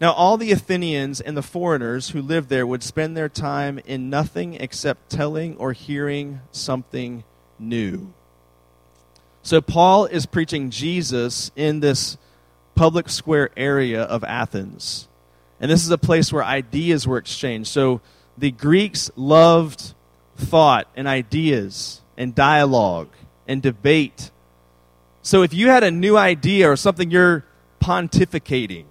Now, 0.03 0.15
all 0.15 0.37
the 0.37 0.51
Athenians 0.51 1.21
and 1.21 1.37
the 1.37 1.43
foreigners 1.43 2.09
who 2.09 2.21
lived 2.21 2.49
there 2.49 2.67
would 2.67 2.83
spend 2.83 3.17
their 3.17 3.29
time 3.29 3.79
in 3.87 4.11
nothing 4.11 4.55
except 4.55 5.11
telling 5.11 5.57
or 5.59 5.73
hearing 5.73 6.41
something 6.51 7.23
new. 7.57 8.13
So, 9.45 9.61
Paul 9.61 10.07
is 10.07 10.27
preaching 10.27 10.71
Jesus 10.71 11.53
in 11.55 11.79
this 11.79 12.19
public 12.75 13.09
square 13.11 13.51
area 13.57 14.03
of 14.03 14.25
Athens. 14.25 15.07
And 15.61 15.71
this 15.71 15.85
is 15.85 15.91
a 15.93 15.99
place 15.99 16.33
where 16.33 16.43
ideas 16.43 17.07
were 17.07 17.19
exchanged. 17.19 17.71
So, 17.71 18.01
the 18.37 18.51
Greeks 18.51 19.09
loved 19.15 19.95
thought 20.37 20.89
and 20.97 21.07
ideas 21.07 22.01
and 22.17 22.35
dialogue 22.35 23.11
and 23.47 23.63
debate. 23.63 24.33
So 25.23 25.43
if 25.43 25.55
you 25.55 25.69
had 25.69 25.85
a 25.85 25.93
new 25.93 26.17
idea 26.17 26.69
or 26.69 26.75
something 26.75 27.13
you're 27.13 27.45
pontificating, 27.81 28.87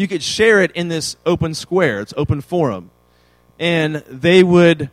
you 0.00 0.08
could 0.08 0.22
share 0.22 0.62
it 0.62 0.72
in 0.72 0.88
this 0.88 1.16
open 1.26 1.52
square, 1.52 2.00
it's 2.00 2.14
open 2.16 2.40
forum. 2.40 2.90
And 3.58 3.96
they 4.08 4.42
would 4.42 4.88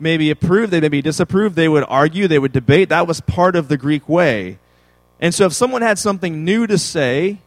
maybe 0.00 0.32
approve, 0.32 0.70
they 0.70 0.80
maybe 0.80 1.00
disapprove, 1.00 1.54
they 1.54 1.68
would 1.68 1.84
argue, 1.86 2.26
they 2.26 2.40
would 2.40 2.50
debate. 2.50 2.88
That 2.88 3.06
was 3.06 3.20
part 3.20 3.54
of 3.54 3.68
the 3.68 3.76
Greek 3.76 4.08
way. 4.08 4.58
And 5.20 5.32
so 5.32 5.46
if 5.46 5.52
someone 5.52 5.82
had 5.82 5.96
something 5.96 6.44
new 6.44 6.66
to 6.66 6.76
say, 6.76 7.38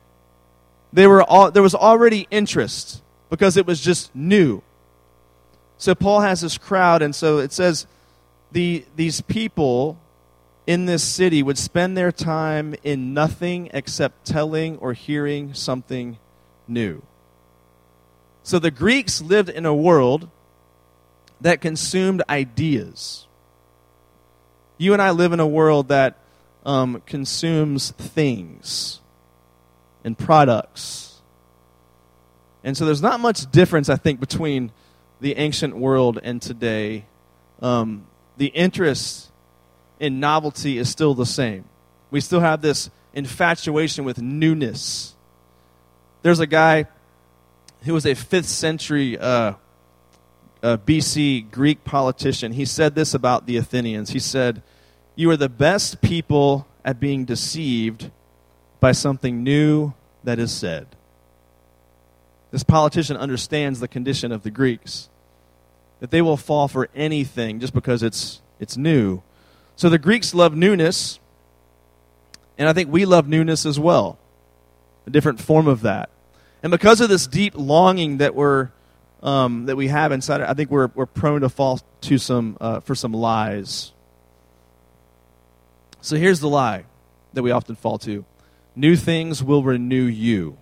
they 0.94 1.06
were 1.06 1.22
all, 1.22 1.52
there 1.52 1.62
was 1.62 1.76
already 1.76 2.28
interest 2.32 3.02
because 3.30 3.58
it 3.58 3.66
was 3.66 3.82
just 3.82 4.16
new. 4.16 4.62
So 5.78 5.94
Paul 5.94 6.22
has 6.22 6.40
this 6.40 6.58
crowd, 6.58 7.02
and 7.02 7.14
so 7.14 7.40
it 7.40 7.52
says 7.52 7.88
the, 8.54 8.86
these 8.96 9.20
people 9.20 10.00
in 10.66 10.86
this 10.86 11.04
city 11.04 11.44
would 11.44 11.58
spend 11.58 11.98
their 11.98 12.14
time 12.14 12.74
in 12.84 13.14
nothing 13.14 13.70
except 13.74 14.26
telling 14.26 14.78
or 14.78 14.94
hearing 14.94 15.54
something 15.54 16.18
new. 16.72 17.02
So 18.44 18.58
the 18.58 18.72
Greeks 18.72 19.22
lived 19.22 19.50
in 19.50 19.66
a 19.66 19.76
world 19.76 20.30
that 21.42 21.62
consumed 21.62 22.24
ideas. 22.30 23.28
You 24.78 24.94
and 24.94 25.02
I 25.02 25.12
live 25.12 25.34
in 25.34 25.40
a 25.40 25.48
world 25.48 25.90
that 25.90 26.18
um, 26.66 27.02
consumes 27.06 27.92
things 27.92 29.00
and 30.04 30.18
products. 30.18 31.22
And 32.64 32.78
so 32.78 32.86
there's 32.86 33.02
not 33.02 33.20
much 33.20 33.50
difference, 33.52 33.90
I 33.90 33.96
think, 33.96 34.20
between 34.20 34.72
the 35.20 35.36
ancient 35.38 35.78
world 35.78 36.20
and 36.24 36.42
today. 36.42 37.06
Um, 37.62 38.06
the 38.38 38.48
interest 38.48 39.32
in 40.00 40.20
novelty 40.20 40.78
is 40.78 40.90
still 40.90 41.14
the 41.14 41.26
same. 41.26 41.66
We 42.10 42.22
still 42.22 42.40
have 42.40 42.62
this 42.62 42.90
infatuation 43.14 44.04
with 44.04 44.22
newness. 44.22 45.16
There's 46.22 46.40
a 46.40 46.48
guy 46.48 46.86
who 47.84 47.94
was 47.94 48.06
a 48.06 48.14
5th 48.14 48.46
century 48.46 49.18
uh, 49.18 49.54
uh, 50.62 50.78
BC 50.78 51.50
Greek 51.52 51.84
politician. 51.84 52.52
He 52.52 52.66
said 52.66 52.96
this 52.96 53.14
about 53.14 53.48
the 53.48 53.58
Athenians. 53.58 54.12
He 54.12 54.20
said, 54.20 54.62
You 55.16 55.30
are 55.32 55.38
the 55.38 55.50
best 55.50 56.02
people 56.02 56.68
at 56.86 57.00
being 57.00 57.26
deceived 57.26 58.12
by 58.80 58.92
something 58.92 59.44
new 59.44 59.94
that 60.24 60.40
is 60.40 60.52
said. 60.52 60.88
This 62.52 62.64
politician 62.64 63.16
understands 63.18 63.80
the 63.80 63.88
condition 63.88 64.32
of 64.32 64.44
the 64.44 64.52
Greeks, 64.52 65.10
that 66.00 66.12
they 66.12 66.22
will 66.22 66.38
fall 66.38 66.68
for 66.68 66.90
anything 66.94 67.60
just 67.60 67.74
because 67.74 68.04
it's, 68.04 68.42
it's 68.60 68.76
new. 68.76 69.22
So 69.76 69.90
the 69.90 69.98
Greeks 69.98 70.34
love 70.34 70.56
newness, 70.56 71.20
and 72.58 72.68
I 72.68 72.74
think 72.74 72.92
we 72.92 73.06
love 73.06 73.28
newness 73.28 73.66
as 73.66 73.80
well, 73.80 74.20
different 75.12 75.40
form 75.40 75.68
of 75.68 75.82
that. 75.82 76.10
And 76.64 76.72
because 76.72 77.02
of 77.02 77.10
this 77.10 77.28
deep 77.28 77.54
longing 77.56 78.18
that 78.18 78.36
we're 78.36 78.70
um, 79.24 79.66
that 79.68 79.76
we 79.76 79.88
have 79.88 80.12
inside, 80.12 80.42
I 80.42 80.54
think 80.54 80.72
we're 80.72 80.90
we're 80.96 81.06
prone 81.06 81.42
to 81.42 81.50
fall 81.50 81.80
to 82.02 82.18
some 82.18 82.58
uh, 82.60 82.80
for 82.80 82.96
some 82.96 83.14
lies. 83.14 83.92
So 86.02 86.16
here's 86.16 86.40
the 86.40 86.50
lie 86.50 86.86
that 87.34 87.44
we 87.44 87.52
often 87.52 87.76
fall 87.76 87.98
to: 88.00 88.26
new 88.76 88.96
things 88.96 89.44
will 89.44 89.64
renew 89.64 90.06
you. 90.06 90.58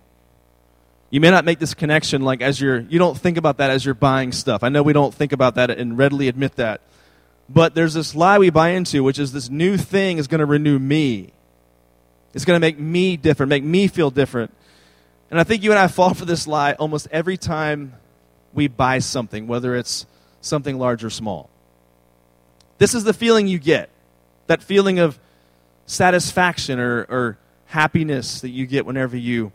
You 1.10 1.20
may 1.20 1.30
not 1.30 1.44
make 1.44 1.58
this 1.58 1.74
connection 1.74 2.22
like 2.22 2.40
as 2.40 2.60
you're 2.60 2.80
you 2.80 2.98
don't 2.98 3.18
think 3.18 3.36
about 3.36 3.58
that 3.58 3.70
as 3.70 3.84
you're 3.84 3.94
buying 3.94 4.32
stuff. 4.32 4.62
I 4.62 4.68
know 4.68 4.82
we 4.82 4.92
don't 4.92 5.12
think 5.12 5.32
about 5.32 5.56
that 5.56 5.70
and 5.70 5.98
readily 5.98 6.28
admit 6.28 6.56
that. 6.56 6.82
But 7.48 7.74
there's 7.74 7.94
this 7.94 8.14
lie 8.14 8.38
we 8.38 8.50
buy 8.50 8.70
into, 8.70 9.02
which 9.02 9.18
is 9.18 9.32
this 9.32 9.50
new 9.50 9.76
thing 9.76 10.18
is 10.18 10.28
going 10.28 10.38
to 10.38 10.46
renew 10.46 10.78
me. 10.78 11.32
It's 12.34 12.44
going 12.44 12.56
to 12.56 12.60
make 12.60 12.78
me 12.78 13.16
different, 13.16 13.50
make 13.50 13.64
me 13.64 13.88
feel 13.88 14.10
different. 14.10 14.54
And 15.30 15.38
I 15.38 15.44
think 15.44 15.62
you 15.62 15.70
and 15.70 15.78
I 15.78 15.88
fall 15.88 16.14
for 16.14 16.24
this 16.24 16.46
lie 16.46 16.72
almost 16.74 17.08
every 17.10 17.36
time 17.36 17.94
we 18.52 18.68
buy 18.68 18.98
something, 18.98 19.46
whether 19.46 19.76
it's 19.76 20.06
something 20.40 20.78
large 20.78 21.04
or 21.04 21.10
small. 21.10 21.50
This 22.78 22.94
is 22.94 23.04
the 23.04 23.12
feeling 23.12 23.46
you 23.46 23.58
get 23.58 23.90
that 24.50 24.64
feeling 24.64 24.98
of 24.98 25.16
satisfaction 25.86 26.80
or, 26.80 27.02
or 27.08 27.38
happiness 27.66 28.40
that 28.40 28.48
you 28.48 28.66
get 28.66 28.84
whenever 28.84 29.16
you 29.16 29.52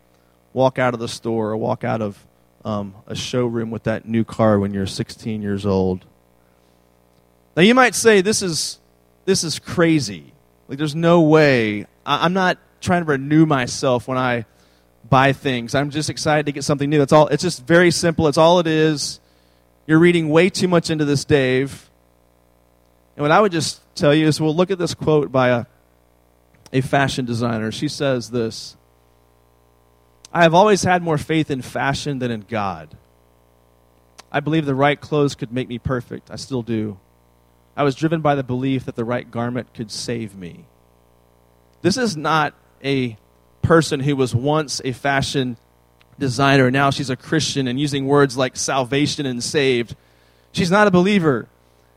walk 0.54 0.80
out 0.80 0.94
of 0.94 1.02
the 1.02 1.08
store 1.10 1.50
or 1.50 1.58
walk 1.58 1.84
out 1.84 2.02
of 2.02 2.26
um, 2.64 2.96
a 3.06 3.14
showroom 3.14 3.72
with 3.72 3.84
that 3.84 4.08
new 4.08 4.24
car 4.24 4.58
when 4.58 4.74
you're 4.74 4.88
16 4.88 5.42
years 5.42 5.66
old. 5.66 6.06
Now 7.58 7.64
you 7.64 7.76
might 7.76 7.94
say 7.94 8.22
this 8.22 8.42
is 8.42 8.80
this 9.26 9.44
is 9.44 9.60
crazy. 9.60 10.32
Like 10.70 10.78
there's 10.78 10.96
no 10.96 11.22
way. 11.22 11.88
I, 12.06 12.26
am 12.26 12.32
not 12.32 12.58
trying 12.86 13.04
to 13.04 13.12
renew 13.12 13.46
myself 13.46 14.08
when 14.08 14.18
I 14.18 14.46
buy 15.10 15.34
things. 15.34 15.76
I'm 15.76 15.90
just 15.90 16.10
excited 16.10 16.46
to 16.46 16.52
get 16.52 16.64
something 16.64 16.90
new. 16.90 17.00
That's 17.00 17.14
all. 17.14 17.28
It's 17.28 17.44
just 17.44 17.66
very 17.66 17.92
simple. 17.92 18.28
It's 18.28 18.38
all 18.38 18.60
it 18.60 18.68
is. 18.68 19.20
You're 19.88 20.00
reading 20.00 20.30
way 20.30 20.50
too 20.50 20.68
much 20.68 20.90
into 20.90 21.06
this, 21.06 21.26
Dave. 21.26 21.90
And 23.16 23.22
what 23.22 23.32
I 23.32 23.42
would 23.42 23.52
just 23.52 23.82
tell 23.96 24.14
you 24.14 24.28
is, 24.28 24.42
well, 24.42 24.56
look 24.56 24.72
at 24.72 24.78
this 24.78 24.94
quote 24.94 25.32
by 25.32 25.50
a, 25.50 25.66
a 26.74 26.82
fashion 26.82 27.26
designer. 27.26 27.72
She 27.72 27.88
says 27.88 28.32
this 28.32 28.76
I 30.34 30.44
have 30.44 30.54
always 30.54 30.84
had 30.84 31.02
more 31.02 31.18
faith 31.18 31.50
in 31.50 31.62
fashion 31.62 32.20
than 32.20 32.32
in 32.32 32.42
God. 32.42 32.96
I 34.32 34.42
believe 34.42 34.66
the 34.66 34.76
right 34.76 35.00
clothes 35.00 35.36
could 35.36 35.54
make 35.54 35.70
me 35.70 35.80
perfect. 35.80 36.30
I 36.30 36.36
still 36.36 36.62
do. 36.62 36.98
I 37.78 37.84
was 37.84 37.96
driven 37.96 38.22
by 38.22 38.36
the 38.36 38.44
belief 38.44 38.86
that 38.86 38.96
the 38.96 39.06
right 39.06 39.30
garment 39.30 39.74
could 39.74 39.92
save 39.92 40.36
me. 40.36 40.66
This 41.82 41.98
is 41.98 42.18
not 42.18 42.54
a 42.86 43.18
person 43.62 44.00
who 44.00 44.16
was 44.16 44.36
once 44.36 44.80
a 44.86 44.92
fashion 44.92 45.58
designer, 46.20 46.70
now 46.72 46.92
she's 46.92 47.10
a 47.10 47.16
Christian 47.16 47.68
and 47.68 47.80
using 47.80 48.06
words 48.06 48.38
like 48.38 48.56
salvation 48.56 49.26
and 49.26 49.44
saved. 49.44 49.96
She's 50.52 50.72
not 50.72 50.88
a 50.88 50.92
believer. 50.92 51.48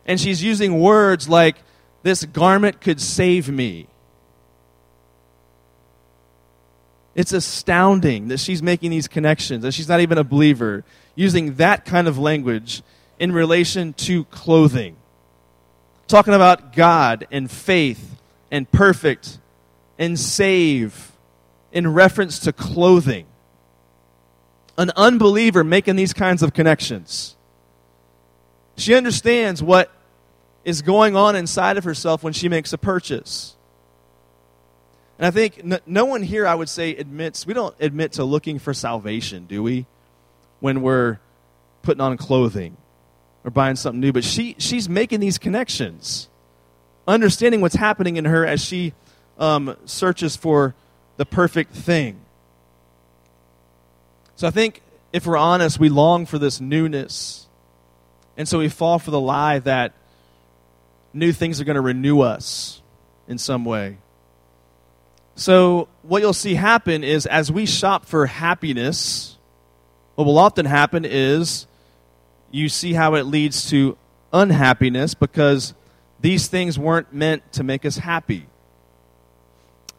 And 0.06 0.18
she's 0.18 0.42
using 0.42 0.80
words 0.80 1.28
like, 1.28 1.56
this 2.02 2.24
garment 2.24 2.80
could 2.80 3.00
save 3.00 3.48
me. 3.48 3.86
It's 7.14 7.32
astounding 7.32 8.28
that 8.28 8.38
she's 8.38 8.62
making 8.62 8.90
these 8.90 9.08
connections, 9.08 9.64
and 9.64 9.74
she's 9.74 9.88
not 9.88 10.00
even 10.00 10.18
a 10.18 10.24
believer, 10.24 10.84
using 11.14 11.54
that 11.54 11.84
kind 11.84 12.08
of 12.08 12.16
language 12.16 12.82
in 13.18 13.32
relation 13.32 13.92
to 13.94 14.24
clothing 14.26 14.96
talking 16.08 16.32
about 16.32 16.72
God 16.72 17.28
and 17.30 17.50
faith 17.50 18.16
and 18.50 18.70
perfect 18.72 19.38
and 19.98 20.18
save 20.18 21.12
in 21.72 21.92
reference 21.92 22.40
to 22.40 22.52
clothing. 22.52 23.26
An 24.76 24.92
unbeliever 24.96 25.64
making 25.64 25.96
these 25.96 26.12
kinds 26.12 26.42
of 26.42 26.54
connections. 26.54 27.34
She 28.76 28.94
understands 28.94 29.60
what 29.60 29.90
is 30.64 30.82
going 30.82 31.16
on 31.16 31.34
inside 31.34 31.76
of 31.76 31.84
herself 31.84 32.22
when 32.22 32.32
she 32.32 32.48
makes 32.48 32.72
a 32.72 32.78
purchase. 32.78 33.56
And 35.18 35.26
I 35.26 35.30
think 35.32 35.64
no, 35.64 35.78
no 35.84 36.04
one 36.04 36.22
here, 36.22 36.46
I 36.46 36.54
would 36.54 36.68
say, 36.68 36.94
admits, 36.94 37.44
we 37.44 37.54
don't 37.54 37.74
admit 37.80 38.12
to 38.12 38.24
looking 38.24 38.60
for 38.60 38.72
salvation, 38.72 39.46
do 39.46 39.62
we? 39.62 39.86
When 40.60 40.80
we're 40.82 41.18
putting 41.82 42.00
on 42.00 42.16
clothing 42.16 42.76
or 43.44 43.50
buying 43.50 43.74
something 43.74 44.00
new, 44.00 44.12
but 44.12 44.22
she, 44.24 44.54
she's 44.58 44.88
making 44.88 45.18
these 45.18 45.38
connections, 45.38 46.28
understanding 47.06 47.60
what's 47.60 47.74
happening 47.74 48.16
in 48.16 48.26
her 48.26 48.46
as 48.46 48.64
she 48.64 48.92
um, 49.38 49.76
searches 49.84 50.36
for 50.36 50.74
the 51.16 51.26
perfect 51.26 51.74
thing. 51.74 52.20
So 54.36 54.46
I 54.46 54.50
think 54.50 54.82
if 55.12 55.26
we're 55.26 55.36
honest, 55.36 55.80
we 55.80 55.88
long 55.88 56.26
for 56.26 56.38
this 56.38 56.60
newness. 56.60 57.46
And 58.36 58.46
so 58.46 58.58
we 58.58 58.68
fall 58.68 58.98
for 58.98 59.10
the 59.10 59.20
lie 59.20 59.58
that 59.60 59.92
new 61.12 61.32
things 61.32 61.60
are 61.60 61.64
going 61.64 61.76
to 61.76 61.80
renew 61.80 62.20
us 62.20 62.80
in 63.26 63.38
some 63.38 63.64
way. 63.64 63.98
So, 65.34 65.86
what 66.02 66.20
you'll 66.20 66.32
see 66.32 66.54
happen 66.54 67.04
is 67.04 67.24
as 67.24 67.52
we 67.52 67.64
shop 67.64 68.06
for 68.06 68.26
happiness, 68.26 69.38
what 70.16 70.24
will 70.24 70.38
often 70.38 70.66
happen 70.66 71.04
is 71.04 71.66
you 72.50 72.68
see 72.68 72.92
how 72.92 73.14
it 73.14 73.22
leads 73.22 73.70
to 73.70 73.96
unhappiness 74.32 75.14
because 75.14 75.74
these 76.20 76.48
things 76.48 76.76
weren't 76.76 77.12
meant 77.12 77.52
to 77.52 77.62
make 77.62 77.84
us 77.84 77.98
happy. 77.98 78.46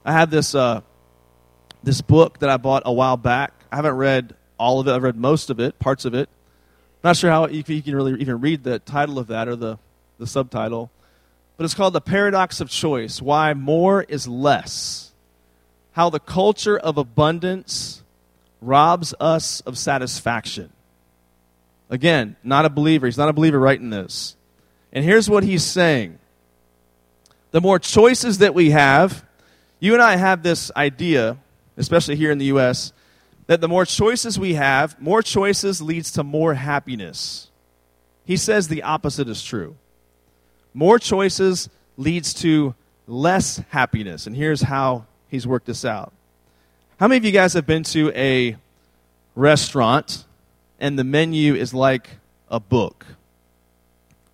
I 0.06 0.14
have 0.14 0.30
this 0.30 0.56
uh, 0.56 0.82
this 1.84 2.02
book 2.02 2.40
that 2.40 2.50
I 2.50 2.58
bought 2.58 2.84
a 2.86 2.94
while 2.94 3.18
back. 3.18 3.54
I 3.72 3.76
haven't 3.76 3.96
read 3.96 4.36
all 4.58 4.80
of 4.80 4.88
it. 4.88 4.92
I've 4.92 5.04
read 5.04 5.16
most 5.16 5.50
of 5.50 5.60
it, 5.60 5.80
parts 5.80 6.06
of 6.06 6.14
it. 6.14 6.30
I'm 7.02 7.10
not 7.10 7.18
sure 7.18 7.32
how 7.32 7.48
you 7.48 7.64
can 7.64 7.96
really 7.96 8.20
even 8.20 8.42
read 8.42 8.64
the 8.64 8.80
title 8.80 9.20
of 9.20 9.28
that 9.28 9.48
or 9.48 9.56
the, 9.56 9.78
the 10.18 10.28
subtitle. 10.28 10.92
But 11.56 11.64
it's 11.64 11.74
called 11.74 11.94
The 11.94 12.02
Paradox 12.02 12.62
of 12.62 12.70
Choice 12.70 13.22
Why 13.22 13.54
More 13.54 14.04
is 14.04 14.28
Less. 14.28 15.12
How 15.94 16.10
the 16.10 16.20
culture 16.20 16.78
of 16.78 16.98
abundance 16.98 18.04
robs 18.62 19.14
us 19.20 19.62
of 19.62 19.78
satisfaction. 19.78 20.72
Again, 21.90 22.36
not 22.44 22.66
a 22.66 22.70
believer. 22.70 23.08
He's 23.08 23.18
not 23.18 23.30
a 23.30 23.34
believer 23.34 23.60
writing 23.60 23.90
this. 23.90 24.36
And 24.92 25.04
here's 25.04 25.30
what 25.30 25.44
he's 25.44 25.64
saying 25.64 26.20
The 27.52 27.62
more 27.62 27.80
choices 27.80 28.40
that 28.40 28.54
we 28.54 28.72
have, 28.72 29.26
you 29.80 29.94
and 29.94 30.02
I 30.02 30.16
have 30.16 30.44
this 30.44 30.72
idea, 30.76 31.38
especially 31.78 32.16
here 32.16 32.32
in 32.32 32.38
the 32.38 32.46
U.S., 32.46 32.92
that 33.48 33.62
the 33.62 33.68
more 33.68 33.86
choices 33.86 34.38
we 34.38 34.54
have, 34.54 35.00
more 35.02 35.22
choices 35.22 35.82
leads 35.82 36.12
to 36.12 36.24
more 36.24 36.54
happiness. 36.54 37.50
He 38.26 38.38
says 38.38 38.68
the 38.68 38.84
opposite 38.84 39.28
is 39.28 39.44
true. 39.44 39.76
More 40.74 41.00
choices 41.00 41.70
leads 41.98 42.34
to 42.36 42.76
less 43.08 43.58
happiness. 43.70 44.28
And 44.28 44.36
here's 44.36 44.62
how 44.62 45.06
he's 45.30 45.48
worked 45.48 45.66
this 45.66 45.84
out. 45.84 46.14
How 47.00 47.08
many 47.08 47.18
of 47.18 47.26
you 47.26 47.32
guys 47.32 47.54
have 47.54 47.66
been 47.66 47.84
to 47.86 48.12
a 48.16 48.56
restaurant 49.36 50.26
and 50.80 51.00
the 51.00 51.04
menu 51.04 51.56
is 51.56 51.74
like 51.74 52.10
a 52.50 52.60
book? 52.60 53.06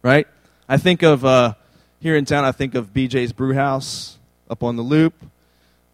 Right? 0.01 0.27
I 0.67 0.77
think 0.77 1.03
of, 1.03 1.23
uh, 1.23 1.53
here 2.01 2.17
in 2.17 2.25
town, 2.25 2.43
I 2.43 2.51
think 2.51 2.75
of 2.75 2.93
BJ's 2.93 3.31
Brewhouse 3.31 4.17
up 4.49 4.61
on 4.61 4.75
the 4.75 4.83
loop. 4.83 5.13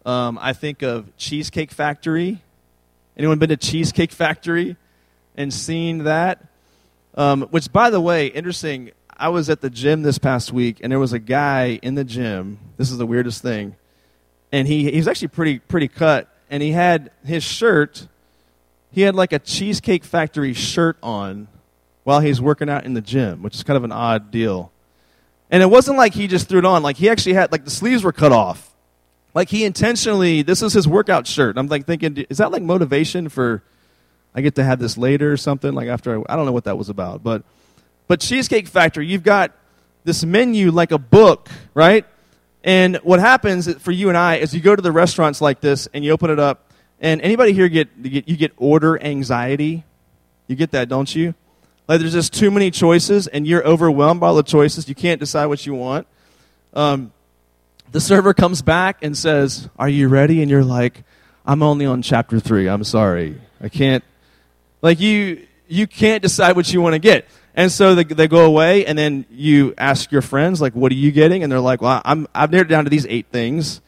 Um, 0.04 0.38
I 0.40 0.52
think 0.52 0.82
of 0.82 1.16
Cheesecake 1.16 1.70
Factory 1.70 2.40
Anyone 3.16 3.38
been 3.38 3.50
to 3.50 3.56
Cheesecake 3.56 4.10
Factory 4.10 4.76
and 5.36 5.52
seen 5.52 6.04
that? 6.04 6.44
Um, 7.14 7.42
which, 7.50 7.70
by 7.70 7.90
the 7.90 8.00
way, 8.00 8.28
interesting. 8.28 8.92
I 9.14 9.28
was 9.28 9.50
at 9.50 9.60
the 9.60 9.68
gym 9.68 10.02
this 10.02 10.18
past 10.18 10.52
week, 10.52 10.78
and 10.80 10.90
there 10.90 10.98
was 10.98 11.12
a 11.12 11.18
guy 11.18 11.78
in 11.82 11.94
the 11.94 12.04
gym. 12.04 12.58
This 12.78 12.90
is 12.90 12.96
the 12.96 13.06
weirdest 13.06 13.42
thing, 13.42 13.76
and 14.50 14.66
he 14.66 14.90
he 14.90 14.96
was 14.96 15.06
actually 15.06 15.28
pretty 15.28 15.58
pretty 15.58 15.88
cut, 15.88 16.34
and 16.50 16.62
he 16.62 16.72
had 16.72 17.10
his 17.24 17.44
shirt. 17.44 18.08
He 18.90 19.02
had 19.02 19.14
like 19.14 19.32
a 19.32 19.38
Cheesecake 19.38 20.04
Factory 20.04 20.54
shirt 20.54 20.96
on 21.02 21.48
while 22.04 22.20
he's 22.20 22.40
working 22.40 22.68
out 22.70 22.84
in 22.84 22.94
the 22.94 23.00
gym, 23.02 23.42
which 23.42 23.54
is 23.54 23.62
kind 23.62 23.76
of 23.76 23.84
an 23.84 23.92
odd 23.92 24.30
deal. 24.30 24.72
And 25.50 25.62
it 25.62 25.66
wasn't 25.66 25.98
like 25.98 26.14
he 26.14 26.26
just 26.26 26.48
threw 26.48 26.58
it 26.58 26.64
on; 26.64 26.82
like 26.82 26.96
he 26.96 27.10
actually 27.10 27.34
had 27.34 27.52
like 27.52 27.64
the 27.64 27.70
sleeves 27.70 28.02
were 28.02 28.12
cut 28.12 28.32
off 28.32 28.71
like 29.34 29.48
he 29.48 29.64
intentionally, 29.64 30.42
this 30.42 30.62
is 30.62 30.72
his 30.72 30.86
workout 30.86 31.26
shirt. 31.26 31.56
I'm 31.56 31.66
like 31.66 31.86
thinking, 31.86 32.16
is 32.28 32.38
that 32.38 32.50
like 32.50 32.62
motivation 32.62 33.28
for, 33.28 33.62
I 34.34 34.40
get 34.40 34.56
to 34.56 34.64
have 34.64 34.78
this 34.78 34.98
later 34.98 35.32
or 35.32 35.36
something? 35.36 35.72
Like 35.72 35.88
after, 35.88 36.18
I, 36.18 36.32
I 36.32 36.36
don't 36.36 36.46
know 36.46 36.52
what 36.52 36.64
that 36.64 36.76
was 36.76 36.88
about. 36.88 37.22
But, 37.22 37.42
but 38.08 38.20
Cheesecake 38.20 38.68
Factory, 38.68 39.06
you've 39.06 39.22
got 39.22 39.52
this 40.04 40.24
menu 40.24 40.70
like 40.70 40.92
a 40.92 40.98
book, 40.98 41.48
right? 41.74 42.04
And 42.64 42.96
what 42.96 43.20
happens 43.20 43.72
for 43.82 43.90
you 43.90 44.08
and 44.08 44.18
I 44.18 44.36
is 44.36 44.54
you 44.54 44.60
go 44.60 44.76
to 44.76 44.82
the 44.82 44.92
restaurants 44.92 45.40
like 45.40 45.60
this 45.60 45.88
and 45.92 46.04
you 46.04 46.12
open 46.12 46.30
it 46.30 46.38
up, 46.38 46.70
and 47.00 47.20
anybody 47.20 47.52
here 47.52 47.68
get, 47.68 47.88
you 48.00 48.36
get, 48.36 48.52
order 48.56 49.02
anxiety? 49.02 49.84
You 50.46 50.54
get 50.54 50.70
that, 50.72 50.88
don't 50.88 51.12
you? 51.12 51.34
Like 51.88 52.00
there's 52.00 52.12
just 52.12 52.32
too 52.32 52.50
many 52.50 52.70
choices 52.70 53.26
and 53.26 53.46
you're 53.46 53.66
overwhelmed 53.66 54.20
by 54.20 54.28
all 54.28 54.36
the 54.36 54.44
choices. 54.44 54.88
You 54.88 54.94
can't 54.94 55.18
decide 55.18 55.46
what 55.46 55.66
you 55.66 55.74
want. 55.74 56.06
Um, 56.74 57.12
the 57.92 58.00
server 58.00 58.34
comes 58.34 58.62
back 58.62 58.98
and 59.02 59.16
says, 59.16 59.68
Are 59.78 59.88
you 59.88 60.08
ready? 60.08 60.40
And 60.40 60.50
you're 60.50 60.64
like, 60.64 61.04
I'm 61.44 61.62
only 61.62 61.86
on 61.86 62.02
chapter 62.02 62.40
three. 62.40 62.68
I'm 62.68 62.84
sorry. 62.84 63.40
I 63.60 63.68
can't. 63.68 64.02
Like, 64.80 64.98
you, 64.98 65.46
you 65.68 65.86
can't 65.86 66.22
decide 66.22 66.56
what 66.56 66.72
you 66.72 66.80
want 66.80 66.94
to 66.94 66.98
get. 66.98 67.28
And 67.54 67.70
so 67.70 67.94
they, 67.94 68.04
they 68.04 68.28
go 68.28 68.46
away, 68.46 68.86
and 68.86 68.96
then 68.96 69.26
you 69.30 69.74
ask 69.76 70.10
your 70.10 70.22
friends, 70.22 70.60
like, 70.60 70.74
what 70.74 70.90
are 70.90 70.96
you 70.96 71.12
getting? 71.12 71.42
And 71.42 71.52
they're 71.52 71.60
like, 71.60 71.82
well, 71.82 72.00
I'm, 72.04 72.26
I've 72.34 72.50
narrowed 72.50 72.68
down 72.68 72.84
to 72.84 72.90
these 72.90 73.06
eight 73.06 73.26
things. 73.30 73.82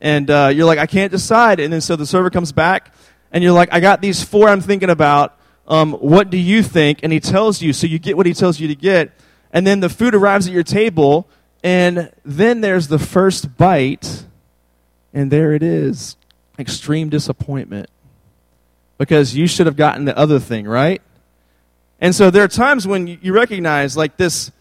And 0.00 0.30
uh, 0.30 0.50
you're 0.54 0.66
like, 0.66 0.78
I 0.78 0.86
can't 0.86 1.10
decide. 1.10 1.58
And 1.58 1.72
then 1.72 1.80
so 1.80 1.96
the 1.96 2.04
server 2.04 2.28
comes 2.28 2.52
back, 2.52 2.94
and 3.32 3.42
you're 3.42 3.54
like, 3.54 3.72
I 3.72 3.80
got 3.80 4.02
these 4.02 4.22
four 4.22 4.48
I'm 4.48 4.60
thinking 4.60 4.90
about. 4.90 5.38
Um, 5.66 5.94
what 5.94 6.30
do 6.30 6.36
you 6.36 6.62
think? 6.62 7.00
And 7.02 7.12
he 7.12 7.18
tells 7.18 7.62
you, 7.62 7.72
so 7.72 7.86
you 7.86 7.98
get 7.98 8.16
what 8.16 8.26
he 8.26 8.34
tells 8.34 8.60
you 8.60 8.68
to 8.68 8.74
get. 8.74 9.12
And 9.50 9.66
then 9.66 9.80
the 9.80 9.88
food 9.88 10.14
arrives 10.14 10.46
at 10.46 10.52
your 10.52 10.62
table, 10.62 11.28
and 11.66 12.12
then 12.24 12.60
there's 12.60 12.86
the 12.86 12.98
first 13.00 13.56
bite, 13.56 14.24
and 15.12 15.32
there 15.32 15.52
it 15.52 15.64
is 15.64 16.16
extreme 16.60 17.08
disappointment. 17.08 17.90
Because 18.98 19.34
you 19.34 19.48
should 19.48 19.66
have 19.66 19.74
gotten 19.74 20.04
the 20.04 20.16
other 20.16 20.38
thing, 20.38 20.68
right? 20.68 21.02
And 22.00 22.14
so 22.14 22.30
there 22.30 22.44
are 22.44 22.48
times 22.48 22.86
when 22.86 23.08
you 23.08 23.32
recognize, 23.32 23.96
like, 23.96 24.16
this, 24.16 24.52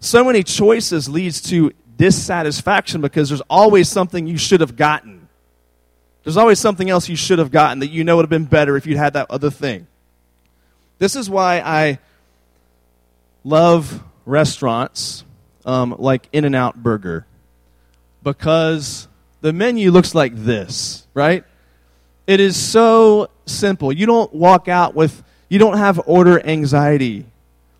so 0.00 0.24
many 0.24 0.42
choices 0.42 1.06
leads 1.06 1.42
to 1.50 1.70
dissatisfaction 1.98 3.02
because 3.02 3.28
there's 3.28 3.42
always 3.50 3.90
something 3.90 4.26
you 4.26 4.38
should 4.38 4.62
have 4.62 4.74
gotten. 4.74 5.28
There's 6.22 6.38
always 6.38 6.60
something 6.60 6.88
else 6.88 7.10
you 7.10 7.16
should 7.16 7.40
have 7.40 7.50
gotten 7.50 7.80
that 7.80 7.88
you 7.88 8.04
know 8.04 8.16
would 8.16 8.22
have 8.22 8.30
been 8.30 8.46
better 8.46 8.78
if 8.78 8.86
you'd 8.86 8.96
had 8.96 9.12
that 9.12 9.30
other 9.30 9.50
thing. 9.50 9.86
This 10.96 11.14
is 11.14 11.28
why 11.28 11.60
I 11.60 11.98
love 13.44 14.02
restaurants 14.24 15.24
um, 15.64 15.94
like 15.98 16.28
In 16.32 16.44
N 16.44 16.54
Out 16.54 16.82
Burger 16.82 17.26
because 18.22 19.06
the 19.40 19.52
menu 19.52 19.90
looks 19.90 20.14
like 20.14 20.34
this, 20.34 21.06
right? 21.14 21.44
It 22.26 22.40
is 22.40 22.56
so 22.56 23.28
simple. 23.46 23.92
You 23.92 24.06
don't 24.06 24.32
walk 24.34 24.66
out 24.66 24.94
with, 24.94 25.22
you 25.48 25.58
don't 25.58 25.76
have 25.76 26.00
order 26.06 26.44
anxiety. 26.44 27.26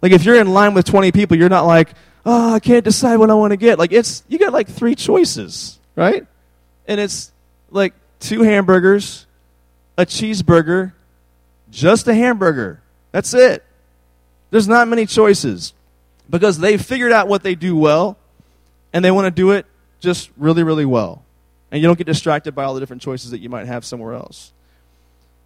Like 0.02 0.12
if 0.12 0.24
you're 0.24 0.38
in 0.38 0.52
line 0.52 0.74
with 0.74 0.84
20 0.84 1.12
people, 1.12 1.38
you're 1.38 1.48
not 1.48 1.64
like, 1.64 1.88
oh, 2.26 2.54
I 2.54 2.60
can't 2.60 2.84
decide 2.84 3.16
what 3.16 3.30
I 3.30 3.34
want 3.34 3.52
to 3.52 3.56
get. 3.56 3.78
Like 3.78 3.92
it's, 3.92 4.22
you 4.28 4.38
got 4.38 4.52
like 4.52 4.68
three 4.68 4.94
choices, 4.94 5.78
right? 5.96 6.26
And 6.86 7.00
it's 7.00 7.32
like 7.70 7.94
two 8.20 8.42
hamburgers, 8.42 9.26
a 9.96 10.04
cheeseburger, 10.04 10.92
just 11.70 12.06
a 12.06 12.14
hamburger. 12.14 12.82
That's 13.12 13.32
it. 13.32 13.64
There's 14.50 14.68
not 14.68 14.86
many 14.86 15.06
choices 15.06 15.72
because 16.28 16.58
they've 16.58 16.80
figured 16.80 17.12
out 17.12 17.28
what 17.28 17.42
they 17.42 17.54
do 17.54 17.76
well 17.76 18.16
and 18.92 19.04
they 19.04 19.10
want 19.10 19.26
to 19.26 19.30
do 19.30 19.50
it 19.52 19.66
just 20.00 20.30
really, 20.36 20.62
really 20.62 20.84
well. 20.84 21.22
And 21.70 21.82
you 21.82 21.88
don't 21.88 21.98
get 21.98 22.06
distracted 22.06 22.54
by 22.54 22.64
all 22.64 22.74
the 22.74 22.80
different 22.80 23.02
choices 23.02 23.32
that 23.32 23.40
you 23.40 23.48
might 23.48 23.66
have 23.66 23.84
somewhere 23.84 24.14
else. 24.14 24.52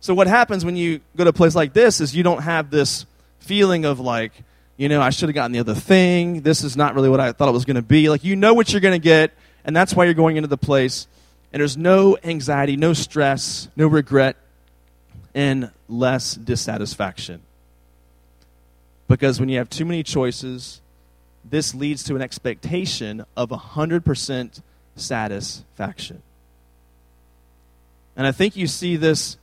So, 0.00 0.14
what 0.14 0.26
happens 0.26 0.64
when 0.64 0.76
you 0.76 1.00
go 1.16 1.24
to 1.24 1.30
a 1.30 1.32
place 1.32 1.54
like 1.54 1.72
this 1.72 2.00
is 2.00 2.14
you 2.14 2.22
don't 2.22 2.42
have 2.42 2.70
this 2.70 3.06
feeling 3.40 3.84
of 3.84 3.98
like, 3.98 4.32
you 4.76 4.88
know, 4.88 5.00
I 5.00 5.10
should 5.10 5.28
have 5.28 5.34
gotten 5.34 5.52
the 5.52 5.58
other 5.58 5.74
thing. 5.74 6.42
This 6.42 6.62
is 6.62 6.76
not 6.76 6.94
really 6.94 7.08
what 7.08 7.18
I 7.18 7.32
thought 7.32 7.48
it 7.48 7.52
was 7.52 7.64
going 7.64 7.76
to 7.76 7.82
be. 7.82 8.08
Like, 8.08 8.24
you 8.24 8.36
know 8.36 8.54
what 8.54 8.70
you're 8.70 8.80
going 8.80 9.00
to 9.00 9.02
get, 9.02 9.32
and 9.64 9.74
that's 9.74 9.94
why 9.94 10.04
you're 10.04 10.14
going 10.14 10.36
into 10.36 10.48
the 10.48 10.58
place. 10.58 11.08
And 11.52 11.60
there's 11.60 11.76
no 11.76 12.18
anxiety, 12.22 12.76
no 12.76 12.92
stress, 12.92 13.68
no 13.74 13.88
regret, 13.88 14.36
and 15.34 15.70
less 15.88 16.34
dissatisfaction. 16.34 17.40
Because 19.08 19.40
when 19.40 19.48
you 19.48 19.58
have 19.58 19.70
too 19.70 19.84
many 19.84 20.02
choices, 20.02 20.80
this 21.44 21.74
leads 21.74 22.04
to 22.04 22.14
an 22.14 22.22
expectation 22.22 23.24
of 23.36 23.48
100% 23.48 24.62
satisfaction. 24.96 26.22
And 28.16 28.26
I 28.26 28.32
think 28.32 28.56
you 28.56 28.66
see 28.66 28.96
this 28.96 29.38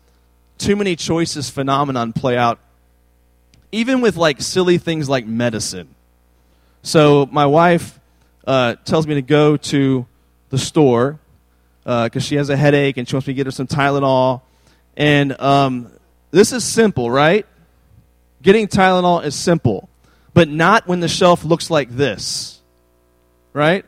too 0.58 0.76
many 0.76 0.96
choices 0.96 1.50
phenomenon 1.50 2.14
play 2.14 2.38
out 2.38 2.60
even 3.72 4.00
with 4.00 4.16
like 4.16 4.42
silly 4.42 4.78
things 4.78 5.10
like 5.10 5.26
medicine. 5.26 5.94
So 6.82 7.28
my 7.30 7.46
wife 7.46 8.00
uh, 8.48 8.76
tells 8.86 9.06
me 9.06 9.16
to 9.16 9.22
go 9.22 9.58
to 9.58 10.06
the 10.50 10.58
store 10.58 11.20
because 11.84 12.16
uh, 12.16 12.20
she 12.20 12.36
has 12.36 12.50
a 12.50 12.56
headache 12.56 12.96
and 12.96 13.08
she 13.08 13.16
wants 13.16 13.28
me 13.28 13.34
to 13.34 13.36
get 13.36 13.48
her 13.48 13.52
some 13.52 13.68
Tylenol. 13.68 14.42
And 14.96 15.38
um, 15.42 15.92
this 16.32 16.54
is 16.54 16.64
simple, 16.64 17.12
right? 17.12 17.46
Getting 18.46 18.68
Tylenol 18.68 19.26
is 19.26 19.34
simple. 19.34 19.90
but 20.36 20.50
not 20.50 20.86
when 20.86 21.00
the 21.00 21.08
shelf 21.08 21.44
looks 21.44 21.72
like 21.72 21.90
this. 21.90 22.62
Right? 23.54 23.86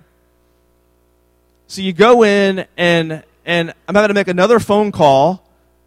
So 1.68 1.82
you 1.82 1.94
go 1.94 2.24
in 2.24 2.66
and 2.76 3.24
and 3.46 3.74
I'm 3.88 3.96
having 3.96 4.08
to 4.08 4.14
make 4.14 4.28
another 4.28 4.60
phone 4.60 4.92
call 4.92 5.44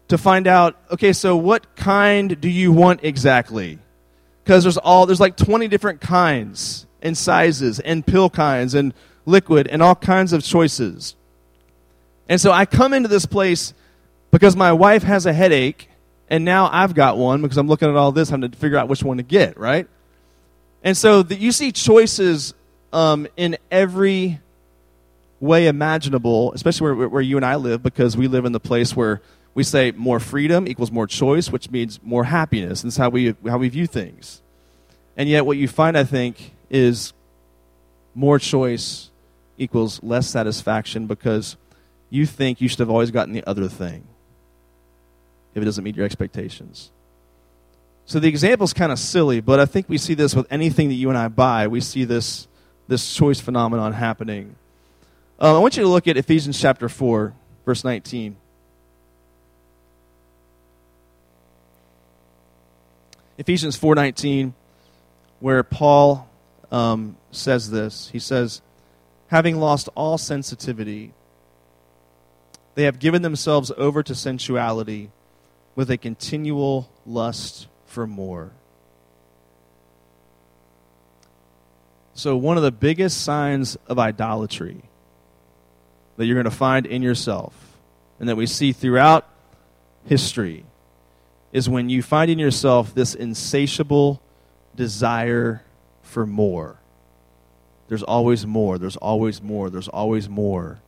to 0.07 0.17
find 0.17 0.47
out, 0.47 0.77
okay, 0.89 1.13
so 1.13 1.35
what 1.35 1.75
kind 1.75 2.39
do 2.39 2.49
you 2.49 2.71
want 2.71 3.01
exactly? 3.03 3.79
Because 4.43 4.63
there's 4.63 4.77
all 4.77 5.05
there's 5.05 5.19
like 5.19 5.35
20 5.35 5.67
different 5.67 5.99
kinds 5.99 6.85
and 7.01 7.17
sizes 7.17 7.79
and 7.79 8.05
pill 8.05 8.29
kinds 8.29 8.73
and 8.73 8.93
liquid 9.25 9.67
and 9.67 9.81
all 9.81 9.95
kinds 9.95 10.31
of 10.31 10.43
choices. 10.43 11.15
And 12.29 12.39
so 12.39 12.51
I 12.51 12.65
come 12.65 12.93
into 12.93 13.09
this 13.09 13.25
place 13.25 13.73
because 14.29 14.55
my 14.55 14.71
wife 14.71 15.03
has 15.03 15.25
a 15.25 15.33
headache 15.33 15.89
and 16.31 16.45
now 16.45 16.69
I've 16.71 16.95
got 16.95 17.17
one 17.17 17.41
because 17.41 17.57
I'm 17.57 17.67
looking 17.67 17.89
at 17.89 17.97
all 17.97 18.13
this, 18.13 18.29
having 18.29 18.49
to 18.49 18.57
figure 18.57 18.77
out 18.77 18.87
which 18.87 19.03
one 19.03 19.17
to 19.17 19.23
get, 19.23 19.59
right? 19.59 19.85
And 20.81 20.95
so 20.95 21.23
the, 21.23 21.35
you 21.35 21.51
see 21.51 21.73
choices 21.73 22.53
um, 22.93 23.27
in 23.35 23.57
every 23.69 24.39
way 25.41 25.67
imaginable, 25.67 26.53
especially 26.53 26.95
where, 26.95 27.09
where 27.09 27.21
you 27.21 27.35
and 27.35 27.45
I 27.45 27.57
live, 27.57 27.83
because 27.83 28.15
we 28.15 28.29
live 28.29 28.45
in 28.45 28.53
the 28.53 28.61
place 28.61 28.95
where 28.95 29.21
we 29.55 29.63
say 29.63 29.91
more 29.91 30.21
freedom 30.21 30.69
equals 30.69 30.89
more 30.89 31.05
choice, 31.05 31.51
which 31.51 31.69
means 31.69 31.99
more 32.01 32.23
happiness. 32.23 32.81
And 32.81 32.91
that's 32.91 32.97
how 32.97 33.09
we, 33.09 33.35
how 33.45 33.57
we 33.57 33.67
view 33.67 33.85
things. 33.85 34.41
And 35.17 35.27
yet, 35.27 35.45
what 35.45 35.57
you 35.57 35.67
find, 35.67 35.97
I 35.97 36.05
think, 36.05 36.53
is 36.69 37.11
more 38.15 38.39
choice 38.39 39.09
equals 39.57 40.01
less 40.01 40.29
satisfaction 40.29 41.07
because 41.07 41.57
you 42.09 42.25
think 42.25 42.61
you 42.61 42.69
should 42.69 42.79
have 42.79 42.89
always 42.89 43.11
gotten 43.11 43.33
the 43.33 43.43
other 43.45 43.67
thing 43.67 44.07
if 45.53 45.61
it 45.61 45.65
doesn't 45.65 45.83
meet 45.83 45.95
your 45.95 46.05
expectations. 46.05 46.91
So 48.05 48.19
the 48.19 48.27
example 48.27 48.65
is 48.65 48.73
kind 48.73 48.91
of 48.91 48.99
silly, 48.99 49.41
but 49.41 49.59
I 49.59 49.65
think 49.65 49.87
we 49.87 49.97
see 49.97 50.13
this 50.13 50.35
with 50.35 50.47
anything 50.51 50.89
that 50.89 50.95
you 50.95 51.09
and 51.09 51.17
I 51.17 51.27
buy. 51.27 51.67
We 51.67 51.81
see 51.81 52.03
this, 52.03 52.47
this 52.87 53.13
choice 53.13 53.39
phenomenon 53.39 53.93
happening. 53.93 54.55
Um, 55.39 55.55
I 55.55 55.59
want 55.59 55.77
you 55.77 55.83
to 55.83 55.89
look 55.89 56.07
at 56.07 56.17
Ephesians 56.17 56.59
chapter 56.59 56.89
4, 56.89 57.33
verse 57.65 57.83
19. 57.83 58.35
Ephesians 63.41 63.75
4:19, 63.75 64.53
where 65.39 65.63
Paul 65.63 66.29
um, 66.71 67.17
says 67.31 67.71
this. 67.71 68.09
He 68.09 68.19
says, 68.19 68.61
"Having 69.29 69.59
lost 69.59 69.89
all 69.95 70.19
sensitivity, 70.19 71.13
they 72.75 72.83
have 72.83 72.99
given 72.99 73.23
themselves 73.23 73.71
over 73.77 74.03
to 74.03 74.13
sensuality, 74.13 75.09
with 75.75 75.89
a 75.89 75.97
continual 75.97 76.89
lust 77.05 77.67
for 77.85 78.05
more." 78.05 78.51
So, 82.13 82.35
one 82.37 82.57
of 82.57 82.63
the 82.63 82.71
biggest 82.71 83.21
signs 83.21 83.77
of 83.87 83.97
idolatry 83.97 84.81
that 86.17 86.25
you're 86.25 86.35
going 86.35 86.45
to 86.45 86.51
find 86.51 86.85
in 86.85 87.01
yourself 87.01 87.53
and 88.19 88.29
that 88.29 88.35
we 88.35 88.45
see 88.45 88.73
throughout 88.73 89.27
history 90.05 90.63
is 91.51 91.67
when 91.67 91.89
you 91.89 92.03
find 92.03 92.29
in 92.29 92.39
yourself 92.39 92.93
this 92.93 93.15
insatiable 93.15 94.21
desire 94.75 95.63
for 96.03 96.25
more. 96.25 96.77
There's 97.87 98.03
always 98.03 98.45
more, 98.45 98.77
there's 98.77 98.97
always 98.97 99.41
more, 99.41 99.69
there's 99.69 99.87
always 99.87 100.29
more. 100.29 100.79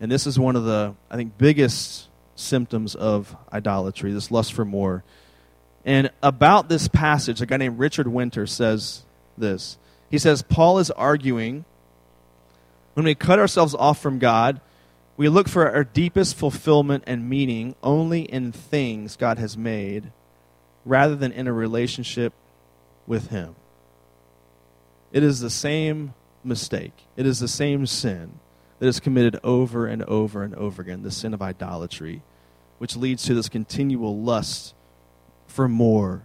And 0.00 0.10
this 0.10 0.26
is 0.26 0.38
one 0.38 0.56
of 0.56 0.64
the, 0.64 0.94
I 1.10 1.16
think, 1.16 1.36
biggest 1.36 2.08
symptoms 2.36 2.94
of 2.94 3.36
idolatry, 3.52 4.12
this 4.12 4.30
lust 4.30 4.52
for 4.52 4.64
more. 4.64 5.02
And 5.84 6.10
about 6.22 6.68
this 6.68 6.88
passage, 6.88 7.40
a 7.40 7.46
guy 7.46 7.56
named 7.56 7.78
Richard 7.78 8.08
Winter 8.08 8.46
says 8.46 9.04
this. 9.36 9.78
He 10.10 10.18
says, 10.18 10.42
Paul 10.42 10.78
is 10.78 10.90
arguing 10.92 11.64
when 12.96 13.04
we 13.04 13.14
cut 13.14 13.38
ourselves 13.38 13.74
off 13.74 14.00
from 14.00 14.18
God, 14.18 14.58
we 15.18 15.28
look 15.28 15.48
for 15.48 15.70
our 15.70 15.84
deepest 15.84 16.34
fulfillment 16.34 17.04
and 17.06 17.28
meaning 17.28 17.74
only 17.82 18.22
in 18.22 18.52
things 18.52 19.16
God 19.16 19.38
has 19.38 19.54
made 19.54 20.12
rather 20.86 21.14
than 21.14 21.30
in 21.30 21.46
a 21.46 21.52
relationship 21.52 22.32
with 23.06 23.28
Him. 23.28 23.54
It 25.12 25.22
is 25.22 25.40
the 25.40 25.50
same 25.50 26.14
mistake, 26.42 26.94
it 27.16 27.26
is 27.26 27.38
the 27.38 27.48
same 27.48 27.84
sin 27.84 28.40
that 28.78 28.86
is 28.86 29.00
committed 29.00 29.38
over 29.42 29.86
and 29.86 30.02
over 30.04 30.42
and 30.42 30.54
over 30.54 30.82
again 30.82 31.02
the 31.02 31.10
sin 31.10 31.34
of 31.34 31.42
idolatry, 31.42 32.22
which 32.78 32.96
leads 32.96 33.24
to 33.24 33.34
this 33.34 33.48
continual 33.48 34.20
lust 34.20 34.74
for 35.46 35.68
more. 35.68 36.24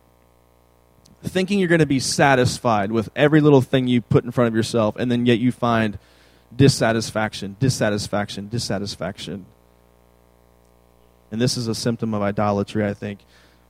Thinking 1.23 1.59
you're 1.59 1.67
going 1.67 1.79
to 1.79 1.85
be 1.85 1.99
satisfied 1.99 2.91
with 2.91 3.09
every 3.15 3.41
little 3.41 3.61
thing 3.61 3.87
you 3.87 4.01
put 4.01 4.23
in 4.23 4.31
front 4.31 4.47
of 4.47 4.55
yourself, 4.55 4.95
and 4.97 5.11
then 5.11 5.25
yet 5.25 5.39
you 5.39 5.51
find 5.51 5.99
dissatisfaction, 6.55 7.55
dissatisfaction, 7.59 8.49
dissatisfaction. 8.49 9.45
And 11.31 11.39
this 11.39 11.55
is 11.55 11.67
a 11.67 11.75
symptom 11.75 12.13
of 12.13 12.21
idolatry, 12.21 12.85
I 12.85 12.93
think. 12.93 13.19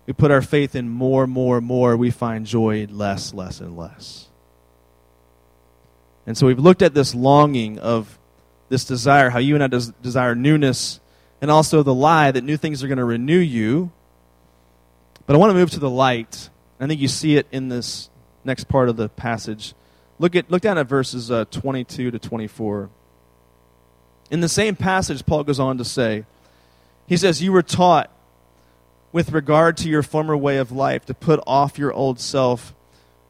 We 0.07 0.13
put 0.13 0.31
our 0.31 0.41
faith 0.41 0.75
in 0.75 0.89
more, 0.89 1.27
more, 1.27 1.61
more. 1.61 1.95
We 1.95 2.09
find 2.09 2.45
joy 2.45 2.87
less, 2.89 3.33
less, 3.33 3.59
and 3.59 3.77
less. 3.77 4.29
And 6.25 6.37
so 6.37 6.47
we've 6.47 6.59
looked 6.59 6.81
at 6.81 6.93
this 6.93 7.13
longing 7.13 7.77
of 7.79 8.17
this 8.71 8.85
desire, 8.85 9.29
how 9.29 9.39
you 9.39 9.53
and 9.53 9.63
I 9.63 9.67
des- 9.67 9.91
desire 10.01 10.33
newness, 10.33 10.99
and 11.41 11.51
also 11.51 11.83
the 11.83 11.93
lie 11.93 12.31
that 12.31 12.43
new 12.43 12.55
things 12.55 12.83
are 12.83 12.87
going 12.87 12.97
to 12.97 13.05
renew 13.05 13.37
you. 13.37 13.91
But 15.27 15.35
I 15.35 15.39
want 15.39 15.51
to 15.51 15.53
move 15.53 15.69
to 15.71 15.79
the 15.79 15.89
light. 15.89 16.49
I 16.79 16.87
think 16.87 17.01
you 17.01 17.09
see 17.09 17.35
it 17.35 17.45
in 17.51 17.67
this 17.67 18.09
next 18.43 18.69
part 18.69 18.89
of 18.89 18.95
the 18.95 19.09
passage. 19.09 19.75
Look, 20.17 20.35
at, 20.35 20.49
look 20.49 20.61
down 20.61 20.77
at 20.77 20.87
verses 20.87 21.29
uh, 21.29 21.45
22 21.51 22.11
to 22.11 22.17
24. 22.17 22.89
In 24.31 24.39
the 24.39 24.49
same 24.49 24.75
passage, 24.75 25.25
Paul 25.25 25.43
goes 25.43 25.59
on 25.59 25.77
to 25.77 25.85
say, 25.85 26.23
he 27.07 27.17
says, 27.17 27.43
You 27.43 27.51
were 27.51 27.61
taught 27.61 28.09
with 29.11 29.33
regard 29.33 29.75
to 29.77 29.89
your 29.89 30.01
former 30.01 30.37
way 30.37 30.57
of 30.57 30.71
life 30.71 31.05
to 31.07 31.13
put 31.13 31.41
off 31.45 31.77
your 31.77 31.91
old 31.91 32.21
self, 32.21 32.73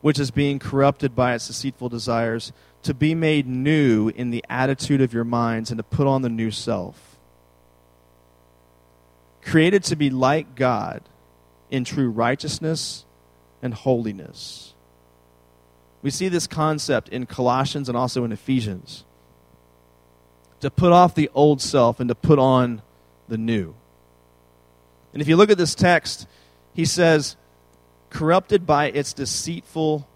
which 0.02 0.20
is 0.20 0.30
being 0.30 0.60
corrupted 0.60 1.16
by 1.16 1.34
its 1.34 1.48
deceitful 1.48 1.90
desires, 1.90 2.54
to 2.84 2.94
be 2.94 3.14
made 3.14 3.48
new 3.48 4.10
in 4.10 4.32
the 4.32 4.44
attitude 4.50 5.02
of 5.02 5.14
your 5.14 5.24
minds, 5.24 5.70
and 5.72 5.78
to 5.78 5.84
put 5.84 6.08
on 6.08 6.22
the 6.22 6.30
new 6.30 6.52
self. 6.52 7.18
Created 9.44 9.84
to 9.86 9.96
be 9.96 10.10
like 10.10 10.56
God 10.56 11.02
in 11.70 11.84
true 11.84 12.10
righteousness 12.10 13.06
and 13.62 13.74
holiness. 13.74 14.74
We 16.02 16.10
see 16.10 16.30
this 16.30 16.48
concept 16.48 17.10
in 17.10 17.26
Colossians 17.26 17.88
and 17.88 17.98
also 17.98 18.24
in 18.24 18.32
Ephesians. 18.32 19.06
To 20.62 20.72
put 20.72 20.92
off 20.92 21.16
the 21.16 21.30
old 21.34 21.62
self 21.62 22.00
and 22.00 22.08
to 22.10 22.16
put 22.16 22.40
on 22.40 22.82
the 23.28 23.38
new. 23.38 23.76
And 25.14 25.22
if 25.22 25.28
you 25.28 25.36
look 25.36 25.50
at 25.50 25.58
this 25.58 25.76
text, 25.76 26.28
he 26.74 26.86
says, 26.86 27.36
corrupted 28.10 28.66
by 28.66 28.86
its 28.88 29.14
deceitful 29.14 30.08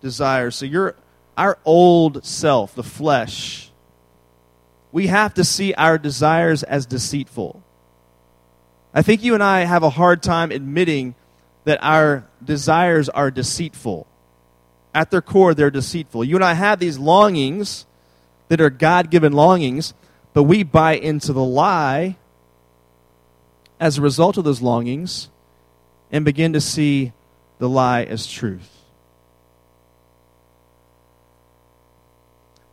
desires. 0.00 0.56
So 0.56 0.66
you're 0.66 0.94
our 1.38 1.58
old 1.64 2.26
self, 2.26 2.74
the 2.74 2.82
flesh. 2.82 3.70
We 4.92 5.06
have 5.06 5.34
to 5.34 5.44
see 5.44 5.72
our 5.74 5.96
desires 5.96 6.62
as 6.62 6.84
deceitful. 6.84 7.62
I 8.92 9.02
think 9.02 9.22
you 9.22 9.34
and 9.34 9.42
I 9.42 9.60
have 9.60 9.82
a 9.82 9.90
hard 9.90 10.22
time 10.22 10.50
admitting 10.50 11.14
that 11.64 11.78
our 11.80 12.26
desires 12.44 13.08
are 13.08 13.30
deceitful 13.30 14.06
at 14.94 15.10
their 15.10 15.22
core, 15.22 15.54
they're 15.54 15.70
deceitful. 15.70 16.24
You 16.24 16.34
and 16.36 16.44
I 16.44 16.54
have 16.54 16.80
these 16.80 16.98
longings 16.98 17.86
that 18.48 18.60
are 18.60 18.70
God 18.70 19.10
given 19.10 19.32
longings, 19.32 19.94
but 20.32 20.42
we 20.44 20.62
buy 20.62 20.94
into 20.94 21.32
the 21.32 21.44
lie 21.44 22.16
as 23.78 23.98
a 23.98 24.02
result 24.02 24.38
of 24.38 24.44
those 24.44 24.60
longings 24.60 25.28
and 26.10 26.24
begin 26.24 26.52
to 26.54 26.60
see 26.60 27.12
the 27.58 27.68
lie 27.68 28.02
as 28.02 28.26
truth. 28.26 28.77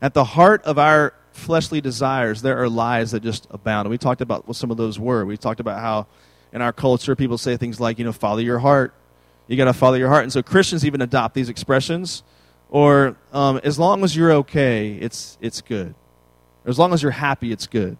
At 0.05 0.13
the 0.13 0.23
heart 0.23 0.63
of 0.65 0.77
our 0.77 1.13
fleshly 1.31 1.81
desires, 1.81 2.41
there 2.41 2.61
are 2.61 2.69
lies 2.69 3.11
that 3.11 3.23
just 3.23 3.47
abound. 3.49 3.87
And 3.87 3.91
we 3.91 3.97
talked 3.97 4.21
about 4.21 4.47
what 4.47 4.55
some 4.55 4.69
of 4.69 4.77
those 4.77 4.99
were. 4.99 5.25
We 5.25 5.35
talked 5.35 5.59
about 5.59 5.79
how 5.79 6.05
in 6.53 6.61
our 6.61 6.71
culture 6.71 7.15
people 7.15 7.37
say 7.37 7.57
things 7.57 7.79
like, 7.79 7.97
you 7.97 8.05
know, 8.05 8.13
follow 8.13 8.37
your 8.37 8.59
heart 8.59 8.93
you 9.47 9.57
got 9.57 9.65
to 9.65 9.73
follow 9.73 9.95
your 9.95 10.09
heart. 10.09 10.23
And 10.23 10.33
so 10.33 10.41
Christians 10.41 10.85
even 10.85 11.01
adopt 11.01 11.35
these 11.35 11.49
expressions. 11.49 12.23
Or 12.69 13.15
um, 13.31 13.59
as 13.63 13.77
long 13.77 14.03
as 14.03 14.15
you're 14.15 14.31
okay, 14.33 14.93
it's, 14.93 15.37
it's 15.39 15.61
good. 15.61 15.93
Or 16.65 16.69
as 16.69 16.79
long 16.79 16.93
as 16.93 17.03
you're 17.03 17.11
happy, 17.11 17.51
it's 17.51 17.67
good. 17.67 17.97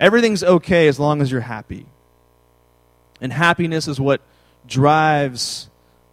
Everything's 0.00 0.42
okay 0.42 0.88
as 0.88 0.98
long 0.98 1.20
as 1.20 1.30
you're 1.30 1.42
happy. 1.42 1.86
And 3.20 3.32
happiness 3.32 3.88
is 3.88 4.00
what 4.00 4.22
drives 4.66 5.68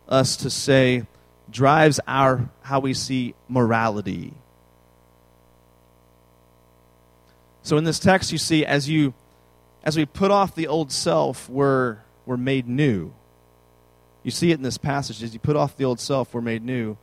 us 0.09 0.37
to 0.37 0.49
say, 0.49 1.05
drives 1.49 1.99
our 2.07 2.49
how 2.61 2.79
we 2.79 2.93
see 2.93 3.35
morality. 3.47 4.33
So 7.65 7.77
in 7.77 7.83
this 7.83 7.97
text 7.97 8.31
you 8.31 8.37
see 8.37 8.63
as 8.63 8.87
you 8.87 9.15
as 9.83 9.97
we 9.97 10.05
put 10.05 10.29
off 10.29 10.53
the 10.53 10.67
old 10.67 10.91
self, 10.91 11.49
we're 11.49 11.97
we're 12.27 12.37
made 12.37 12.67
new. 12.67 13.11
You 14.21 14.29
see 14.29 14.51
it 14.51 14.53
in 14.53 14.61
this 14.61 14.77
passage. 14.77 15.23
As 15.23 15.33
you 15.33 15.39
put 15.39 15.55
off 15.55 15.75
the 15.75 15.83
old 15.83 15.99
self, 15.99 16.31
we're 16.31 16.41
made 16.41 16.63
new. 16.63 16.95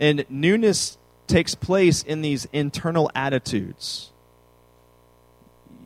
And 0.00 0.26
newness 0.28 0.98
takes 1.28 1.54
place 1.54 2.02
in 2.02 2.20
these 2.20 2.48
internal 2.52 3.12
attitudes. 3.14 4.10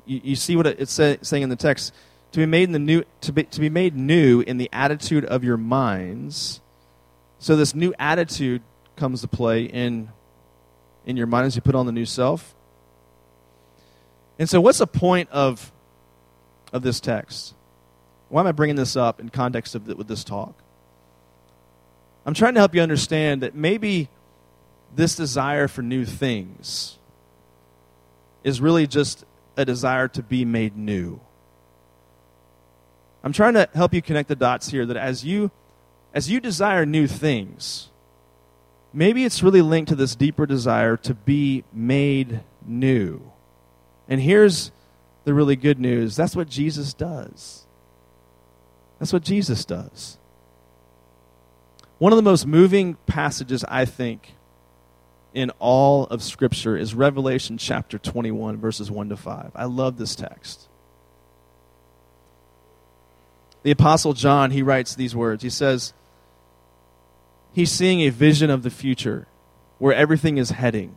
You, 0.07 0.23
you 0.25 0.37
see 0.37 0.57
what 0.57 0.67
it's 0.67 0.93
say, 0.93 1.19
saying 1.21 1.43
in 1.43 1.51
the 1.51 1.57
text 1.57 1.93
to 2.33 2.39
be 2.39 2.47
made 2.47 2.63
in 2.63 2.73
the 2.73 2.79
new 2.79 3.05
to 3.21 3.33
be, 3.33 3.45
to 3.45 3.61
be 3.61 3.69
made 3.69 3.95
new 3.95 4.41
in 4.41 4.57
the 4.57 4.71
attitude 4.73 5.27
of 5.27 5.45
your 5.45 5.59
minds. 5.59 6.63
So 7.39 7.55
this 7.55 7.75
new 7.75 7.93
attitude 7.99 8.63
comes 8.97 9.21
to 9.21 9.29
play 9.29 9.65
in 9.65 10.09
in 11.05 11.19
your 11.19 11.27
mind 11.27 11.49
as 11.49 11.55
you 11.55 11.61
put 11.61 11.75
on 11.75 11.85
the 11.85 11.93
new 11.93 12.07
self. 12.07 12.55
And 14.41 14.49
so, 14.49 14.59
what's 14.59 14.79
the 14.79 14.87
point 14.87 15.29
of 15.31 15.71
of 16.73 16.83
this 16.83 16.99
text? 16.99 17.55
Why 18.31 18.41
am 18.41 18.47
I 18.47 18.53
bringing 18.53 18.77
this 18.77 18.97
up 18.97 19.21
in 19.21 19.29
context 19.29 19.75
of 19.75 19.85
the, 19.85 19.95
with 19.95 20.09
this 20.09 20.25
talk? 20.25 20.55
I'm 22.25 22.33
trying 22.33 22.55
to 22.55 22.61
help 22.61 22.75
you 22.75 22.81
understand 22.81 23.43
that 23.43 23.55
maybe 23.55 24.09
this 24.97 25.15
desire 25.15 25.69
for 25.69 25.83
new 25.83 26.07
things 26.07 26.97
is 28.43 28.63
really 28.63 28.87
just 28.87 29.27
a 29.59 29.67
desire 29.67 30.09
to 30.09 30.23
be 30.23 30.47
made 30.47 30.75
new. 30.75 31.21
I'm 33.23 33.35
trying 33.35 33.55
to 33.55 33.69
help 33.75 33.93
you 33.93 34.01
connect 34.01 34.29
the 34.29 34.37
dots 34.37 34.71
here 34.71 34.87
that 34.87 34.97
as 34.97 35.23
you 35.23 35.51
as 36.15 36.31
you 36.31 36.41
desire 36.41 36.87
new 36.87 37.07
things, 37.07 37.91
maybe 38.95 39.27
it's 39.27 39.43
really 39.43 39.61
linked 39.61 39.91
to 39.91 39.97
this 39.97 40.15
deeper 40.15 40.47
desire 40.47 40.97
to 40.97 41.13
be 41.13 41.63
made 41.75 42.41
new. 42.65 43.30
And 44.11 44.21
here's 44.21 44.73
the 45.25 45.33
really 45.33 45.57
good 45.57 45.79
news 45.79 46.17
that's 46.17 46.37
what 46.37 46.49
Jesus 46.49 46.93
does. 46.93 47.65
That's 48.99 49.13
what 49.13 49.23
Jesus 49.23 49.65
does. 49.65 50.19
One 51.99 52.13
of 52.13 52.17
the 52.17 52.23
most 52.23 52.47
moving 52.47 52.95
passages, 53.07 53.65
I 53.65 53.85
think, 53.85 54.35
in 55.33 55.51
all 55.59 56.05
of 56.07 56.23
Scripture 56.23 56.77
is 56.77 56.95
Revelation 56.95 57.57
chapter 57.57 57.99
21, 57.99 58.59
verses 58.59 58.91
1 58.91 59.11
to 59.11 59.17
5. 59.17 59.53
I 59.55 59.65
love 59.65 59.97
this 59.97 60.15
text. 60.15 60.69
The 63.63 63.71
Apostle 63.71 64.15
John, 64.15 64.51
he 64.51 64.63
writes 64.63 64.95
these 64.95 65.15
words. 65.15 65.43
He 65.43 65.51
says, 65.51 65.93
He's 67.53 67.71
seeing 67.71 68.01
a 68.01 68.11
vision 68.11 68.49
of 68.49 68.63
the 68.63 68.71
future 68.71 69.27
where 69.79 69.95
everything 69.95 70.39
is 70.39 70.51
heading. 70.51 70.97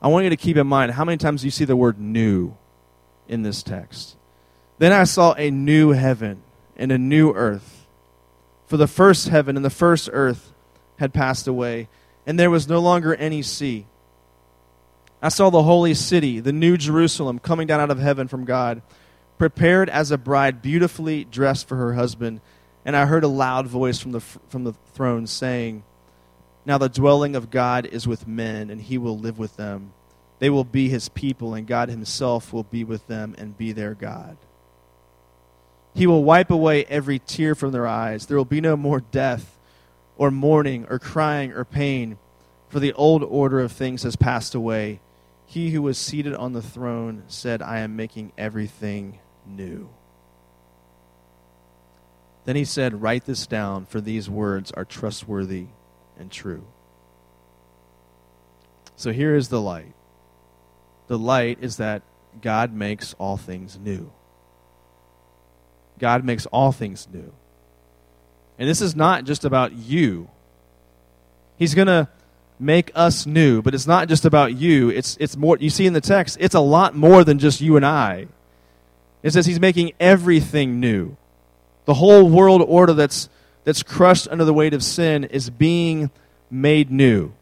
I 0.00 0.08
want 0.08 0.24
you 0.24 0.30
to 0.30 0.36
keep 0.36 0.56
in 0.56 0.66
mind 0.66 0.92
how 0.92 1.04
many 1.04 1.16
times 1.16 1.44
you 1.44 1.50
see 1.50 1.64
the 1.64 1.76
word 1.76 1.98
new 1.98 2.56
in 3.28 3.42
this 3.42 3.62
text. 3.62 4.16
Then 4.78 4.92
I 4.92 5.04
saw 5.04 5.34
a 5.34 5.50
new 5.50 5.90
heaven 5.90 6.42
and 6.76 6.92
a 6.92 6.98
new 6.98 7.32
earth. 7.32 7.86
For 8.66 8.76
the 8.76 8.86
first 8.86 9.28
heaven 9.28 9.56
and 9.56 9.64
the 9.64 9.70
first 9.70 10.10
earth 10.12 10.52
had 10.98 11.14
passed 11.14 11.46
away, 11.46 11.88
and 12.26 12.38
there 12.38 12.50
was 12.50 12.68
no 12.68 12.80
longer 12.80 13.14
any 13.14 13.42
sea. 13.42 13.86
I 15.22 15.28
saw 15.28 15.50
the 15.50 15.62
holy 15.62 15.94
city, 15.94 16.40
the 16.40 16.52
new 16.52 16.76
Jerusalem, 16.76 17.38
coming 17.38 17.66
down 17.66 17.80
out 17.80 17.90
of 17.90 17.98
heaven 17.98 18.28
from 18.28 18.44
God, 18.44 18.82
prepared 19.38 19.88
as 19.88 20.10
a 20.10 20.18
bride 20.18 20.60
beautifully 20.62 21.24
dressed 21.24 21.68
for 21.68 21.76
her 21.76 21.94
husband. 21.94 22.40
And 22.84 22.96
I 22.96 23.06
heard 23.06 23.24
a 23.24 23.28
loud 23.28 23.66
voice 23.66 23.98
from 23.98 24.12
the, 24.12 24.20
from 24.20 24.64
the 24.64 24.74
throne 24.92 25.26
saying, 25.26 25.84
Now 26.66 26.78
the 26.78 26.88
dwelling 26.88 27.36
of 27.36 27.50
God 27.50 27.86
is 27.86 28.08
with 28.08 28.26
men, 28.26 28.70
and 28.70 28.80
he 28.80 28.98
will 28.98 29.16
live 29.16 29.38
with 29.38 29.56
them. 29.56 29.92
They 30.40 30.50
will 30.50 30.64
be 30.64 30.88
his 30.88 31.08
people, 31.08 31.54
and 31.54 31.64
God 31.64 31.88
himself 31.88 32.52
will 32.52 32.64
be 32.64 32.82
with 32.82 33.06
them 33.06 33.36
and 33.38 33.56
be 33.56 33.70
their 33.70 33.94
God. 33.94 34.36
He 35.94 36.08
will 36.08 36.24
wipe 36.24 36.50
away 36.50 36.84
every 36.86 37.20
tear 37.20 37.54
from 37.54 37.70
their 37.70 37.86
eyes. 37.86 38.26
There 38.26 38.36
will 38.36 38.44
be 38.44 38.60
no 38.60 38.76
more 38.76 39.00
death, 39.00 39.56
or 40.18 40.32
mourning, 40.32 40.86
or 40.90 40.98
crying, 40.98 41.52
or 41.52 41.64
pain, 41.64 42.18
for 42.68 42.80
the 42.80 42.92
old 42.94 43.22
order 43.22 43.60
of 43.60 43.70
things 43.70 44.02
has 44.02 44.16
passed 44.16 44.54
away. 44.54 44.98
He 45.46 45.70
who 45.70 45.82
was 45.82 45.96
seated 45.96 46.34
on 46.34 46.52
the 46.52 46.60
throne 46.60 47.22
said, 47.28 47.62
I 47.62 47.78
am 47.78 47.94
making 47.94 48.32
everything 48.36 49.20
new. 49.46 49.88
Then 52.44 52.56
he 52.56 52.64
said, 52.64 53.02
Write 53.02 53.24
this 53.24 53.46
down, 53.46 53.86
for 53.86 54.00
these 54.00 54.28
words 54.28 54.72
are 54.72 54.84
trustworthy 54.84 55.68
and 56.18 56.30
true. 56.30 56.64
So 58.96 59.12
here 59.12 59.34
is 59.34 59.48
the 59.48 59.60
light 59.60 59.92
the 61.06 61.18
light 61.18 61.58
is 61.60 61.76
that 61.76 62.02
God 62.42 62.72
makes 62.72 63.14
all 63.14 63.36
things 63.36 63.78
new. 63.78 64.10
God 65.98 66.24
makes 66.24 66.46
all 66.46 66.72
things 66.72 67.06
new. 67.12 67.32
And 68.58 68.68
this 68.68 68.80
is 68.80 68.96
not 68.96 69.24
just 69.24 69.44
about 69.44 69.72
you. 69.72 70.28
He's 71.56 71.74
going 71.74 71.86
to 71.86 72.08
make 72.58 72.90
us 72.94 73.26
new, 73.26 73.62
but 73.62 73.74
it's 73.74 73.86
not 73.86 74.08
just 74.08 74.24
about 74.24 74.54
you. 74.54 74.90
It's, 74.90 75.16
it's 75.20 75.36
more, 75.36 75.56
you 75.58 75.70
see 75.70 75.86
in 75.86 75.92
the 75.92 76.00
text, 76.00 76.36
it's 76.40 76.54
a 76.54 76.60
lot 76.60 76.94
more 76.94 77.24
than 77.24 77.38
just 77.38 77.60
you 77.60 77.76
and 77.76 77.84
I. 77.84 78.28
It 79.22 79.32
says 79.32 79.46
he's 79.46 79.60
making 79.60 79.92
everything 80.00 80.80
new. 80.80 81.16
The 81.84 81.94
whole 81.94 82.28
world 82.28 82.62
order 82.66 82.92
that's, 82.92 83.28
that's 83.66 83.82
crushed 83.82 84.28
under 84.28 84.44
the 84.44 84.54
weight 84.54 84.72
of 84.72 84.82
sin 84.82 85.24
is 85.24 85.50
being 85.50 86.08
made 86.48 86.88
new. 86.88 87.32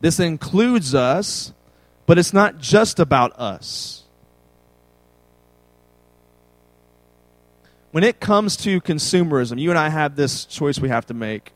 This 0.00 0.18
includes 0.18 0.94
us, 0.94 1.52
but 2.06 2.18
it's 2.18 2.32
not 2.32 2.58
just 2.58 2.98
about 2.98 3.38
us. 3.38 4.04
When 7.90 8.02
it 8.02 8.18
comes 8.18 8.56
to 8.56 8.80
consumerism, 8.80 9.60
you 9.60 9.68
and 9.68 9.78
I 9.78 9.90
have 9.90 10.16
this 10.16 10.46
choice 10.46 10.80
we 10.80 10.88
have 10.88 11.04
to 11.06 11.14
make. 11.14 11.52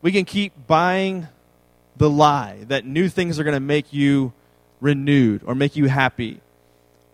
We 0.00 0.12
can 0.12 0.24
keep 0.24 0.52
buying 0.68 1.26
the 1.96 2.08
lie 2.08 2.66
that 2.68 2.86
new 2.86 3.08
things 3.08 3.40
are 3.40 3.44
going 3.44 3.54
to 3.54 3.60
make 3.60 3.92
you 3.92 4.32
renewed 4.80 5.42
or 5.44 5.56
make 5.56 5.74
you 5.74 5.86
happy, 5.86 6.40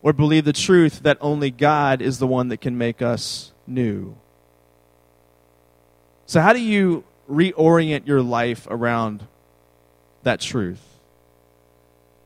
or 0.02 0.12
believe 0.12 0.44
the 0.44 0.52
truth 0.52 1.02
that 1.04 1.16
only 1.22 1.50
God 1.50 2.02
is 2.02 2.18
the 2.18 2.26
one 2.26 2.48
that 2.48 2.60
can 2.60 2.76
make 2.76 3.00
us 3.00 3.52
new. 3.66 4.16
So, 6.32 6.40
how 6.40 6.54
do 6.54 6.60
you 6.60 7.04
reorient 7.30 8.06
your 8.06 8.22
life 8.22 8.66
around 8.70 9.22
that 10.22 10.40
truth? 10.40 10.80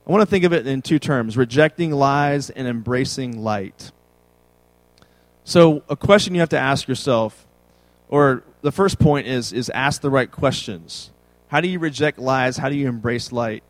I 0.06 0.12
want 0.12 0.22
to 0.22 0.26
think 0.26 0.44
of 0.44 0.52
it 0.52 0.64
in 0.64 0.80
two 0.80 1.00
terms 1.00 1.36
rejecting 1.36 1.90
lies 1.90 2.48
and 2.48 2.68
embracing 2.68 3.42
light. 3.42 3.90
So, 5.42 5.82
a 5.88 5.96
question 5.96 6.34
you 6.36 6.40
have 6.40 6.50
to 6.50 6.56
ask 6.56 6.86
yourself, 6.86 7.48
or 8.08 8.44
the 8.62 8.70
first 8.70 9.00
point 9.00 9.26
is, 9.26 9.52
is 9.52 9.70
ask 9.70 10.02
the 10.02 10.10
right 10.10 10.30
questions. 10.30 11.10
How 11.48 11.60
do 11.60 11.66
you 11.66 11.80
reject 11.80 12.16
lies? 12.16 12.58
How 12.58 12.68
do 12.68 12.76
you 12.76 12.86
embrace 12.86 13.32
light? 13.32 13.64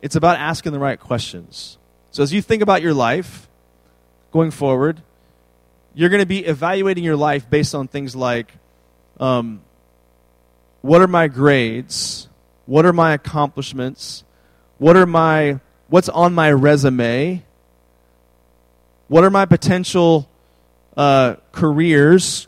It's 0.00 0.14
about 0.14 0.38
asking 0.38 0.70
the 0.70 0.78
right 0.78 1.00
questions. 1.00 1.76
So, 2.12 2.22
as 2.22 2.32
you 2.32 2.40
think 2.40 2.62
about 2.62 2.82
your 2.82 2.94
life 2.94 3.48
going 4.30 4.52
forward, 4.52 5.02
you're 5.92 6.08
going 6.08 6.22
to 6.22 6.24
be 6.24 6.44
evaluating 6.44 7.02
your 7.02 7.16
life 7.16 7.50
based 7.50 7.74
on 7.74 7.88
things 7.88 8.14
like 8.14 8.54
um, 9.20 9.60
what 10.82 11.00
are 11.00 11.06
my 11.06 11.28
grades? 11.28 12.28
What 12.66 12.84
are 12.84 12.92
my 12.92 13.12
accomplishments? 13.12 14.24
What 14.78 14.96
are 14.96 15.06
my 15.06 15.60
what's 15.88 16.08
on 16.08 16.34
my 16.34 16.50
resume? 16.50 17.44
What 19.06 19.22
are 19.22 19.30
my 19.30 19.44
potential 19.44 20.28
uh, 20.96 21.36
careers, 21.52 22.46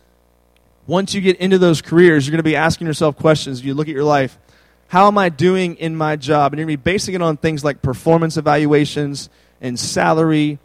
once 0.86 1.14
you 1.14 1.20
get 1.20 1.36
into 1.38 1.58
those 1.58 1.80
careers, 1.80 2.26
you're 2.26 2.32
going 2.32 2.38
to 2.38 2.42
be 2.42 2.56
asking 2.56 2.86
yourself 2.86 3.16
questions. 3.16 3.64
You 3.64 3.74
look 3.74 3.88
at 3.88 3.94
your 3.94 4.04
life. 4.04 4.38
How 4.88 5.06
am 5.06 5.16
I 5.16 5.28
doing 5.28 5.76
in 5.76 5.96
my 5.96 6.16
job? 6.16 6.52
And 6.52 6.58
you're 6.58 6.66
going 6.66 6.76
to 6.76 6.82
be 6.82 6.90
basing 6.92 7.14
it 7.14 7.22
on 7.22 7.36
things 7.36 7.64
like 7.64 7.80
performance 7.80 8.36
evaluations 8.36 9.30
and 9.60 9.78
salary 9.78 10.58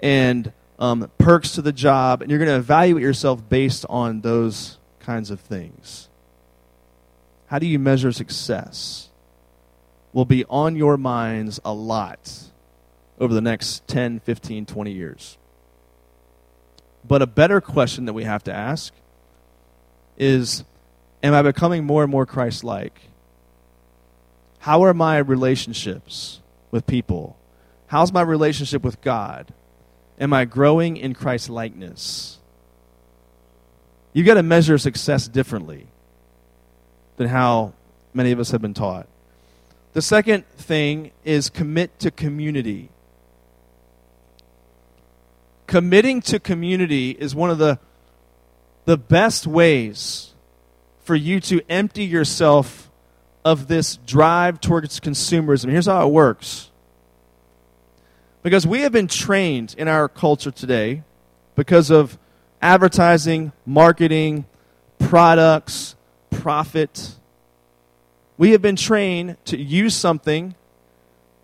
and 0.00 0.52
um, 0.78 1.10
perks 1.18 1.52
to 1.56 1.62
the 1.62 1.72
job. 1.72 2.22
And 2.22 2.30
you're 2.30 2.38
going 2.38 2.50
to 2.50 2.56
evaluate 2.56 3.02
yourself 3.02 3.46
based 3.48 3.84
on 3.90 4.22
those 4.22 4.78
kinds 5.04 5.30
of 5.30 5.40
things. 5.40 6.08
How 7.46 7.58
do 7.58 7.66
you 7.66 7.78
measure 7.78 8.12
success? 8.12 9.08
Will 10.12 10.24
be 10.24 10.44
on 10.46 10.76
your 10.76 10.96
minds 10.96 11.60
a 11.64 11.72
lot 11.72 12.50
over 13.18 13.34
the 13.34 13.40
next 13.40 13.86
10, 13.88 14.20
15, 14.20 14.66
20 14.66 14.92
years. 14.92 15.38
But 17.06 17.22
a 17.22 17.26
better 17.26 17.60
question 17.60 18.06
that 18.06 18.12
we 18.12 18.24
have 18.24 18.44
to 18.44 18.52
ask 18.52 18.92
is 20.16 20.64
Am 21.22 21.32
I 21.32 21.42
becoming 21.42 21.84
more 21.84 22.02
and 22.02 22.10
more 22.10 22.26
Christ 22.26 22.64
like? 22.64 23.00
How 24.60 24.84
are 24.84 24.94
my 24.94 25.18
relationships 25.18 26.40
with 26.70 26.86
people? 26.86 27.36
How's 27.86 28.12
my 28.12 28.22
relationship 28.22 28.82
with 28.82 29.00
God? 29.00 29.52
Am 30.18 30.32
I 30.32 30.44
growing 30.44 30.96
in 30.96 31.14
Christ 31.14 31.50
likeness? 31.50 32.38
You've 34.14 34.26
got 34.26 34.34
to 34.34 34.42
measure 34.42 34.78
success 34.78 35.28
differently 35.28 35.86
than 37.18 37.28
how 37.28 37.74
many 38.14 38.32
of 38.32 38.40
us 38.40 38.50
have 38.52 38.62
been 38.62 38.72
taught. 38.72 39.06
The 39.92 40.00
second 40.00 40.46
thing 40.56 41.10
is 41.24 41.50
commit 41.50 41.98
to 41.98 42.10
community 42.10 42.88
committing 45.66 46.20
to 46.22 46.38
community 46.38 47.10
is 47.10 47.34
one 47.34 47.50
of 47.50 47.58
the 47.58 47.78
the 48.84 48.96
best 48.96 49.46
ways 49.46 50.32
for 51.02 51.14
you 51.14 51.40
to 51.40 51.60
empty 51.70 52.04
yourself 52.04 52.90
of 53.44 53.66
this 53.66 53.96
drive 53.96 54.60
towards 54.60 55.00
consumerism. 55.00 55.70
Here's 55.70 55.86
how 55.86 56.06
it 56.06 56.12
works. 56.12 56.70
Because 58.42 58.66
we 58.66 58.82
have 58.82 58.92
been 58.92 59.08
trained 59.08 59.74
in 59.78 59.88
our 59.88 60.08
culture 60.08 60.50
today 60.50 61.02
because 61.56 61.90
of 61.90 62.18
advertising, 62.64 63.52
marketing, 63.66 64.46
products, 64.98 65.94
profit. 66.30 67.14
We 68.38 68.52
have 68.52 68.62
been 68.62 68.74
trained 68.74 69.36
to 69.44 69.58
use 69.58 69.94
something 69.94 70.54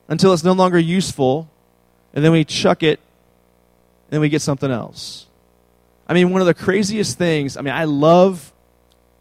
until 0.09 0.33
it's 0.33 0.43
no 0.43 0.53
longer 0.53 0.79
useful, 0.79 1.49
and 2.15 2.25
then 2.25 2.33
we 2.33 2.45
chuck 2.45 2.83
it, 2.83 2.99
and 2.99 4.13
then 4.13 4.21
we 4.23 4.31
get 4.31 4.41
something 4.41 4.71
else. 4.71 5.27
I 6.09 6.15
mean, 6.15 6.31
one 6.31 6.41
of 6.41 6.47
the 6.47 6.55
craziest 6.55 7.19
things, 7.19 7.59
I 7.59 7.61
mean, 7.61 7.75
I 7.75 7.85
love 7.85 8.53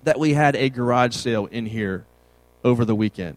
that 0.03 0.17
we 0.17 0.33
had 0.33 0.55
a 0.55 0.69
garage 0.69 1.13
sale 1.13 1.47
in 1.47 1.65
here 1.65 2.05
over 2.63 2.85
the 2.85 2.95
weekend. 2.95 3.35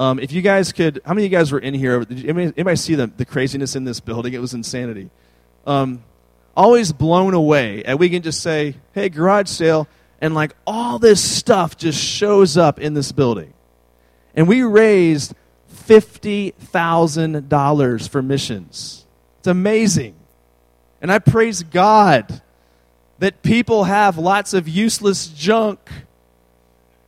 Um, 0.00 0.18
if 0.18 0.32
you 0.32 0.42
guys 0.42 0.72
could, 0.72 1.00
how 1.04 1.14
many 1.14 1.26
of 1.26 1.32
you 1.32 1.38
guys 1.38 1.52
were 1.52 1.60
in 1.60 1.74
here? 1.74 2.04
Did 2.04 2.24
anybody, 2.24 2.52
anybody 2.56 2.76
see 2.76 2.96
the, 2.96 3.06
the 3.06 3.24
craziness 3.24 3.76
in 3.76 3.84
this 3.84 4.00
building? 4.00 4.34
It 4.34 4.40
was 4.40 4.52
insanity. 4.52 5.10
Um, 5.64 6.02
always 6.60 6.92
blown 6.92 7.32
away. 7.32 7.82
And 7.84 7.98
we 7.98 8.10
can 8.10 8.20
just 8.20 8.42
say, 8.42 8.74
hey, 8.92 9.08
garage 9.08 9.48
sale, 9.48 9.88
and 10.20 10.34
like 10.34 10.54
all 10.66 10.98
this 10.98 11.24
stuff 11.24 11.78
just 11.78 11.98
shows 11.98 12.58
up 12.58 12.78
in 12.78 12.92
this 12.92 13.12
building. 13.12 13.54
And 14.34 14.46
we 14.46 14.62
raised 14.62 15.32
$50,000 15.72 18.08
for 18.08 18.22
missions. 18.22 19.06
It's 19.38 19.48
amazing. 19.48 20.16
And 21.00 21.10
I 21.10 21.18
praise 21.18 21.62
God 21.62 22.42
that 23.20 23.40
people 23.40 23.84
have 23.84 24.18
lots 24.18 24.52
of 24.52 24.68
useless 24.68 25.28
junk 25.28 25.78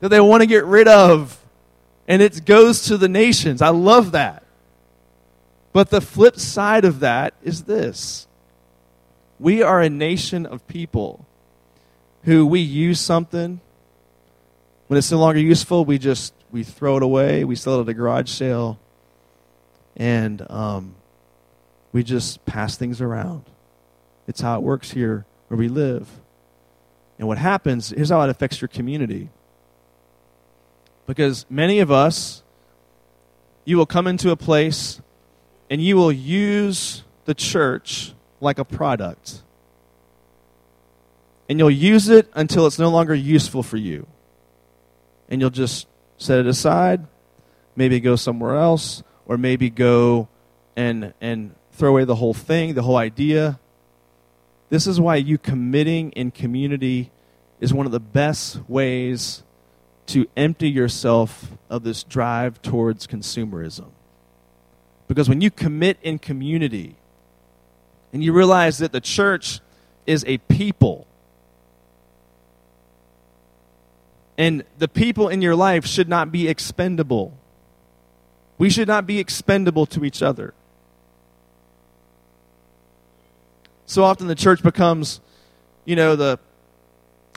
that 0.01 0.09
they 0.09 0.21
want 0.21 0.41
to 0.41 0.47
get 0.47 0.65
rid 0.65 0.89
of, 0.89 1.39
and 2.09 2.23
it 2.23 2.47
goes 2.47 2.87
to 2.87 2.97
the 2.97 3.09
nations. 3.09 3.61
I 3.61 3.69
love 3.69 4.13
that. 4.13 4.45
But 5.75 5.91
the 5.91 6.01
flip 6.01 6.39
side 6.39 6.87
of 6.87 7.01
that 7.01 7.35
is 7.43 7.65
this 7.65 8.27
we 9.43 9.63
are 9.63 9.81
a 9.81 9.91
nation 9.91 10.47
of 10.47 10.67
people 10.67 11.27
who 12.25 12.47
we 12.47 12.61
use 12.61 13.01
something 13.01 13.61
when 14.87 14.97
it's 14.97 15.11
no 15.11 15.19
longer 15.19 15.41
useful 15.41 15.85
we 15.85 15.99
just 15.99 16.33
we 16.51 16.63
throw 16.63 16.97
it 16.97 17.03
away 17.03 17.45
we 17.45 17.57
sell 17.57 17.79
it 17.79 17.83
at 17.83 17.89
a 17.89 17.95
garage 17.95 18.31
sale 18.31 18.79
and 19.97 20.49
um, 20.51 20.95
we 21.93 22.03
just 22.03 22.45
pass 22.47 22.77
things 22.77 23.01
around 23.01 23.45
it's 24.29 24.41
how 24.41 24.57
it 24.57 24.63
works 24.63 24.93
here 24.93 25.27
where 25.49 25.59
we 25.59 25.69
live. 25.69 26.09
And 27.19 27.29
what 27.29 27.39
happens, 27.39 27.91
here's 27.91 28.09
how 28.09 28.23
it 28.23 28.31
affects 28.31 28.61
your 28.61 28.69
community. 28.69 29.29
Because 31.07 31.45
many 31.51 31.81
of 31.81 31.91
us, 31.91 32.43
you 33.65 33.77
will 33.77 33.87
come 33.87 34.07
into 34.07 34.31
a 34.31 34.37
place 34.37 35.01
and 35.69 35.83
you 35.83 35.97
will 35.97 36.13
use 36.13 37.05
the 37.27 37.35
church 37.35 38.15
like 38.43 38.59
a 38.59 38.65
product. 38.65 39.43
And 41.49 41.59
you'll 41.59 41.71
use 41.71 42.09
it 42.09 42.31
until 42.35 42.67
it's 42.67 42.79
no 42.79 42.91
longer 42.91 43.15
useful 43.15 43.63
for 43.63 43.77
you. 43.77 44.07
And 45.29 45.41
you'll 45.41 45.51
just 45.51 45.87
set 46.19 46.39
it 46.39 46.47
aside, 46.47 47.07
maybe 47.77 48.01
go 48.01 48.17
somewhere 48.17 48.57
else, 48.57 49.03
or 49.27 49.39
maybe 49.39 49.71
go 49.71 50.29
and, 50.77 51.15
and 51.21 51.55
throw 51.73 51.91
away 51.91 52.05
the 52.05 52.17
whole 52.17 52.35
thing, 52.35 52.75
the 52.75 52.83
whole 52.83 52.97
idea. 52.97 53.59
This 54.71 54.87
is 54.87 55.01
why 55.01 55.17
you 55.17 55.39
committing 55.39 56.13
in 56.13 56.31
community 56.31 57.11
is 57.61 57.73
one 57.73 57.87
of 57.87 57.93
the 57.93 58.01
best 58.01 58.61
ways 58.69 59.43
to 60.07 60.27
empty 60.37 60.69
yourself 60.69 61.53
of 61.71 61.85
this 61.85 62.03
drive 62.03 62.61
towards 62.61 63.07
consumerism. 63.07 63.91
Because 65.07 65.29
when 65.29 65.41
you 65.41 65.51
commit 65.51 65.99
in 66.03 66.19
community 66.19 66.97
and 68.13 68.23
you 68.23 68.33
realize 68.33 68.79
that 68.79 68.93
the 68.93 69.01
church 69.01 69.61
is 70.07 70.25
a 70.27 70.39
people, 70.39 71.07
and 74.37 74.65
the 74.79 74.89
people 74.89 75.29
in 75.29 75.43
your 75.43 75.55
life 75.57 75.87
should 75.87 76.09
not 76.09 76.33
be 76.33 76.49
expendable. 76.49 77.33
We 78.59 78.71
should 78.71 78.89
not 78.89 79.07
be 79.07 79.19
expendable 79.19 79.87
to 79.87 80.05
each 80.05 80.23
other. 80.23 80.55
so 83.93 84.05
often 84.05 84.27
the 84.27 84.35
church 84.35 84.63
becomes, 84.63 85.21
you 85.85 85.97
know, 85.97 86.17
the 86.17 86.39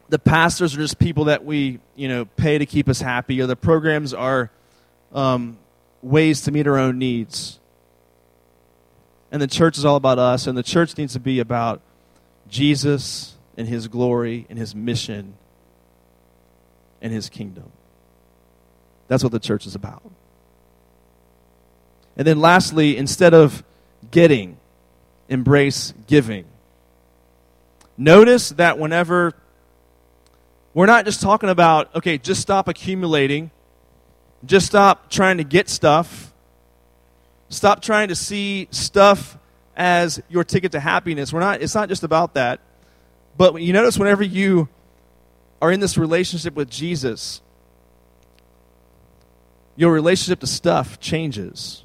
the 0.07 0.19
pastors 0.19 0.75
are 0.75 0.77
just 0.77 0.99
people 0.99 1.25
that 1.25 1.43
we, 1.43 1.79
you 1.95 2.07
know, 2.07 2.25
pay 2.25 2.57
to 2.59 2.65
keep 2.65 2.87
us 2.87 3.01
happy, 3.01 3.41
or 3.41 3.47
the 3.47 3.55
programs 3.55 4.13
are 4.13 4.51
um, 5.13 5.57
ways 6.01 6.41
to 6.41 6.51
meet 6.51 6.67
our 6.67 6.77
own 6.77 6.99
needs. 6.99 7.59
And 9.35 9.41
the 9.41 9.47
church 9.47 9.77
is 9.77 9.83
all 9.83 9.97
about 9.97 10.17
us, 10.17 10.47
and 10.47 10.57
the 10.57 10.63
church 10.63 10.97
needs 10.97 11.11
to 11.11 11.19
be 11.19 11.41
about 11.41 11.81
Jesus 12.47 13.35
and 13.57 13.67
his 13.67 13.89
glory 13.89 14.45
and 14.49 14.57
his 14.57 14.73
mission 14.73 15.33
and 17.01 17.11
his 17.11 17.27
kingdom. 17.27 17.69
That's 19.09 19.23
what 19.23 19.33
the 19.33 19.39
church 19.41 19.65
is 19.65 19.75
about. 19.75 20.09
And 22.15 22.25
then 22.25 22.39
lastly, 22.39 22.95
instead 22.95 23.33
of 23.33 23.61
getting, 24.09 24.55
embrace 25.27 25.93
giving. 26.07 26.45
Notice 27.97 28.51
that 28.51 28.79
whenever 28.79 29.33
we're 30.73 30.85
not 30.85 31.03
just 31.03 31.19
talking 31.19 31.49
about, 31.49 31.93
okay, 31.93 32.17
just 32.17 32.39
stop 32.39 32.69
accumulating, 32.69 33.51
just 34.45 34.65
stop 34.65 35.09
trying 35.09 35.39
to 35.39 35.43
get 35.43 35.67
stuff, 35.67 36.31
stop 37.55 37.81
trying 37.81 38.09
to 38.09 38.15
see 38.15 38.67
stuff 38.71 39.37
as 39.75 40.21
your 40.29 40.43
ticket 40.43 40.71
to 40.73 40.79
happiness. 40.79 41.33
We're 41.33 41.39
not, 41.39 41.61
it's 41.61 41.75
not 41.75 41.89
just 41.89 42.03
about 42.03 42.35
that. 42.35 42.59
But 43.37 43.61
you 43.61 43.73
notice 43.73 43.97
whenever 43.97 44.23
you 44.23 44.69
are 45.61 45.71
in 45.71 45.79
this 45.79 45.97
relationship 45.97 46.55
with 46.55 46.69
Jesus, 46.69 47.41
your 49.75 49.91
relationship 49.91 50.39
to 50.39 50.47
stuff 50.47 50.99
changes. 50.99 51.83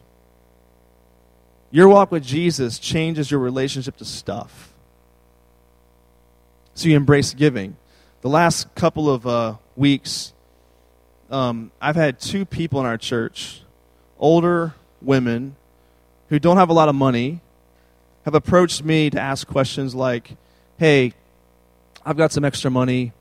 Your 1.70 1.88
walk 1.88 2.10
with 2.10 2.24
Jesus 2.24 2.78
changes 2.78 3.30
your 3.30 3.40
relationship 3.40 3.96
to 3.98 4.04
stuff. 4.04 4.72
So 6.74 6.88
you 6.88 6.96
embrace 6.96 7.34
giving. 7.34 7.76
The 8.22 8.28
last 8.28 8.74
couple 8.74 9.10
of 9.10 9.26
uh, 9.26 9.56
weeks, 9.76 10.32
um, 11.30 11.70
I've 11.80 11.96
had 11.96 12.20
two 12.20 12.44
people 12.44 12.80
in 12.80 12.86
our 12.86 12.98
church, 12.98 13.62
older 14.18 14.74
women 15.00 15.56
who 16.30 16.38
don't 16.38 16.56
have 16.56 16.70
a 16.70 16.72
lot 16.72 16.88
of 16.88 16.94
money, 16.94 17.40
have 18.24 18.34
approached 18.34 18.82
me 18.82 19.10
to 19.10 19.20
ask 19.20 19.46
questions 19.46 19.94
like, 19.94 20.36
hey, 20.78 21.12
I've 22.04 22.16
got 22.16 22.32
some 22.32 22.44
extra 22.44 22.70
money. 22.70 23.12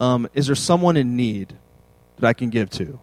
Um, 0.00 0.28
is 0.34 0.46
there 0.46 0.54
someone 0.54 0.96
in 0.96 1.16
need 1.16 1.56
that 2.18 2.28
I 2.28 2.32
can 2.32 2.50
give 2.50 2.70
to? 2.70 3.00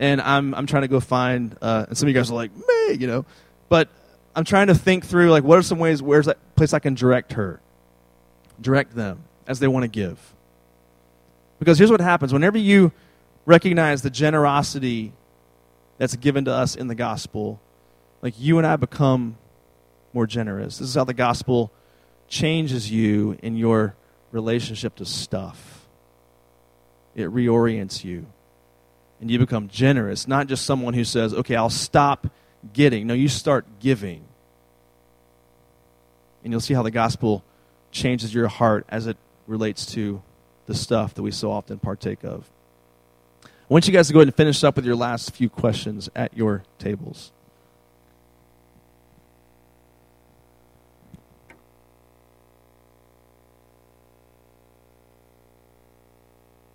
and 0.00 0.20
I'm 0.20 0.54
I'm 0.54 0.66
trying 0.66 0.82
to 0.82 0.88
go 0.88 0.98
find. 0.98 1.56
Uh, 1.62 1.84
and 1.88 1.96
some 1.96 2.08
of 2.08 2.14
you 2.14 2.18
guys 2.18 2.30
are 2.30 2.34
like, 2.34 2.50
me, 2.56 2.94
you 2.94 3.06
know, 3.06 3.24
but 3.68 3.88
I'm 4.34 4.44
trying 4.44 4.66
to 4.68 4.74
think 4.74 5.04
through 5.04 5.30
like 5.30 5.44
what 5.44 5.58
are 5.58 5.62
some 5.62 5.78
ways 5.78 6.02
where's 6.02 6.26
that 6.26 6.38
place 6.56 6.72
I 6.72 6.80
can 6.80 6.94
direct 6.94 7.34
her, 7.34 7.60
direct 8.60 8.96
them 8.96 9.22
as 9.46 9.60
they 9.60 9.68
want 9.68 9.84
to 9.84 9.88
give. 9.88 10.18
Because 11.58 11.78
here's 11.78 11.90
what 11.90 12.00
happens 12.00 12.32
whenever 12.32 12.58
you 12.58 12.90
recognize 13.44 14.02
the 14.02 14.10
generosity 14.10 15.12
that's 15.98 16.16
given 16.16 16.46
to 16.46 16.52
us 16.52 16.74
in 16.74 16.86
the 16.88 16.94
gospel, 16.94 17.60
like 18.22 18.34
you 18.38 18.58
and 18.58 18.66
I 18.66 18.76
become 18.76 19.36
more 20.12 20.26
generous. 20.26 20.78
This 20.78 20.88
is 20.88 20.94
how 20.94 21.04
the 21.04 21.14
gospel 21.14 21.72
changes 22.28 22.90
you 22.90 23.36
in 23.42 23.56
your 23.56 23.94
relationship 24.32 24.96
to 24.96 25.04
stuff. 25.04 25.86
It 27.14 27.28
reorients 27.28 28.04
you 28.04 28.26
and 29.20 29.30
you 29.30 29.38
become 29.38 29.68
generous, 29.68 30.26
not 30.26 30.46
just 30.46 30.64
someone 30.64 30.94
who 30.94 31.04
says, 31.04 31.34
okay, 31.34 31.56
I'll 31.56 31.70
stop 31.70 32.26
getting. 32.72 33.06
No, 33.06 33.14
you 33.14 33.28
start 33.28 33.66
giving. 33.80 34.24
And 36.42 36.52
you'll 36.52 36.60
see 36.60 36.74
how 36.74 36.82
the 36.82 36.90
gospel 36.90 37.44
changes 37.90 38.32
your 38.32 38.48
heart 38.48 38.86
as 38.88 39.06
it 39.06 39.16
relates 39.46 39.84
to 39.86 40.22
the 40.66 40.74
stuff 40.74 41.14
that 41.14 41.22
we 41.22 41.32
so 41.32 41.50
often 41.50 41.78
partake 41.78 42.24
of. 42.24 42.48
I 43.44 43.48
want 43.68 43.86
you 43.86 43.92
guys 43.92 44.06
to 44.06 44.12
go 44.12 44.20
ahead 44.20 44.28
and 44.28 44.34
finish 44.34 44.64
up 44.64 44.76
with 44.76 44.84
your 44.84 44.96
last 44.96 45.32
few 45.32 45.48
questions 45.48 46.08
at 46.16 46.36
your 46.36 46.64
tables. 46.78 47.32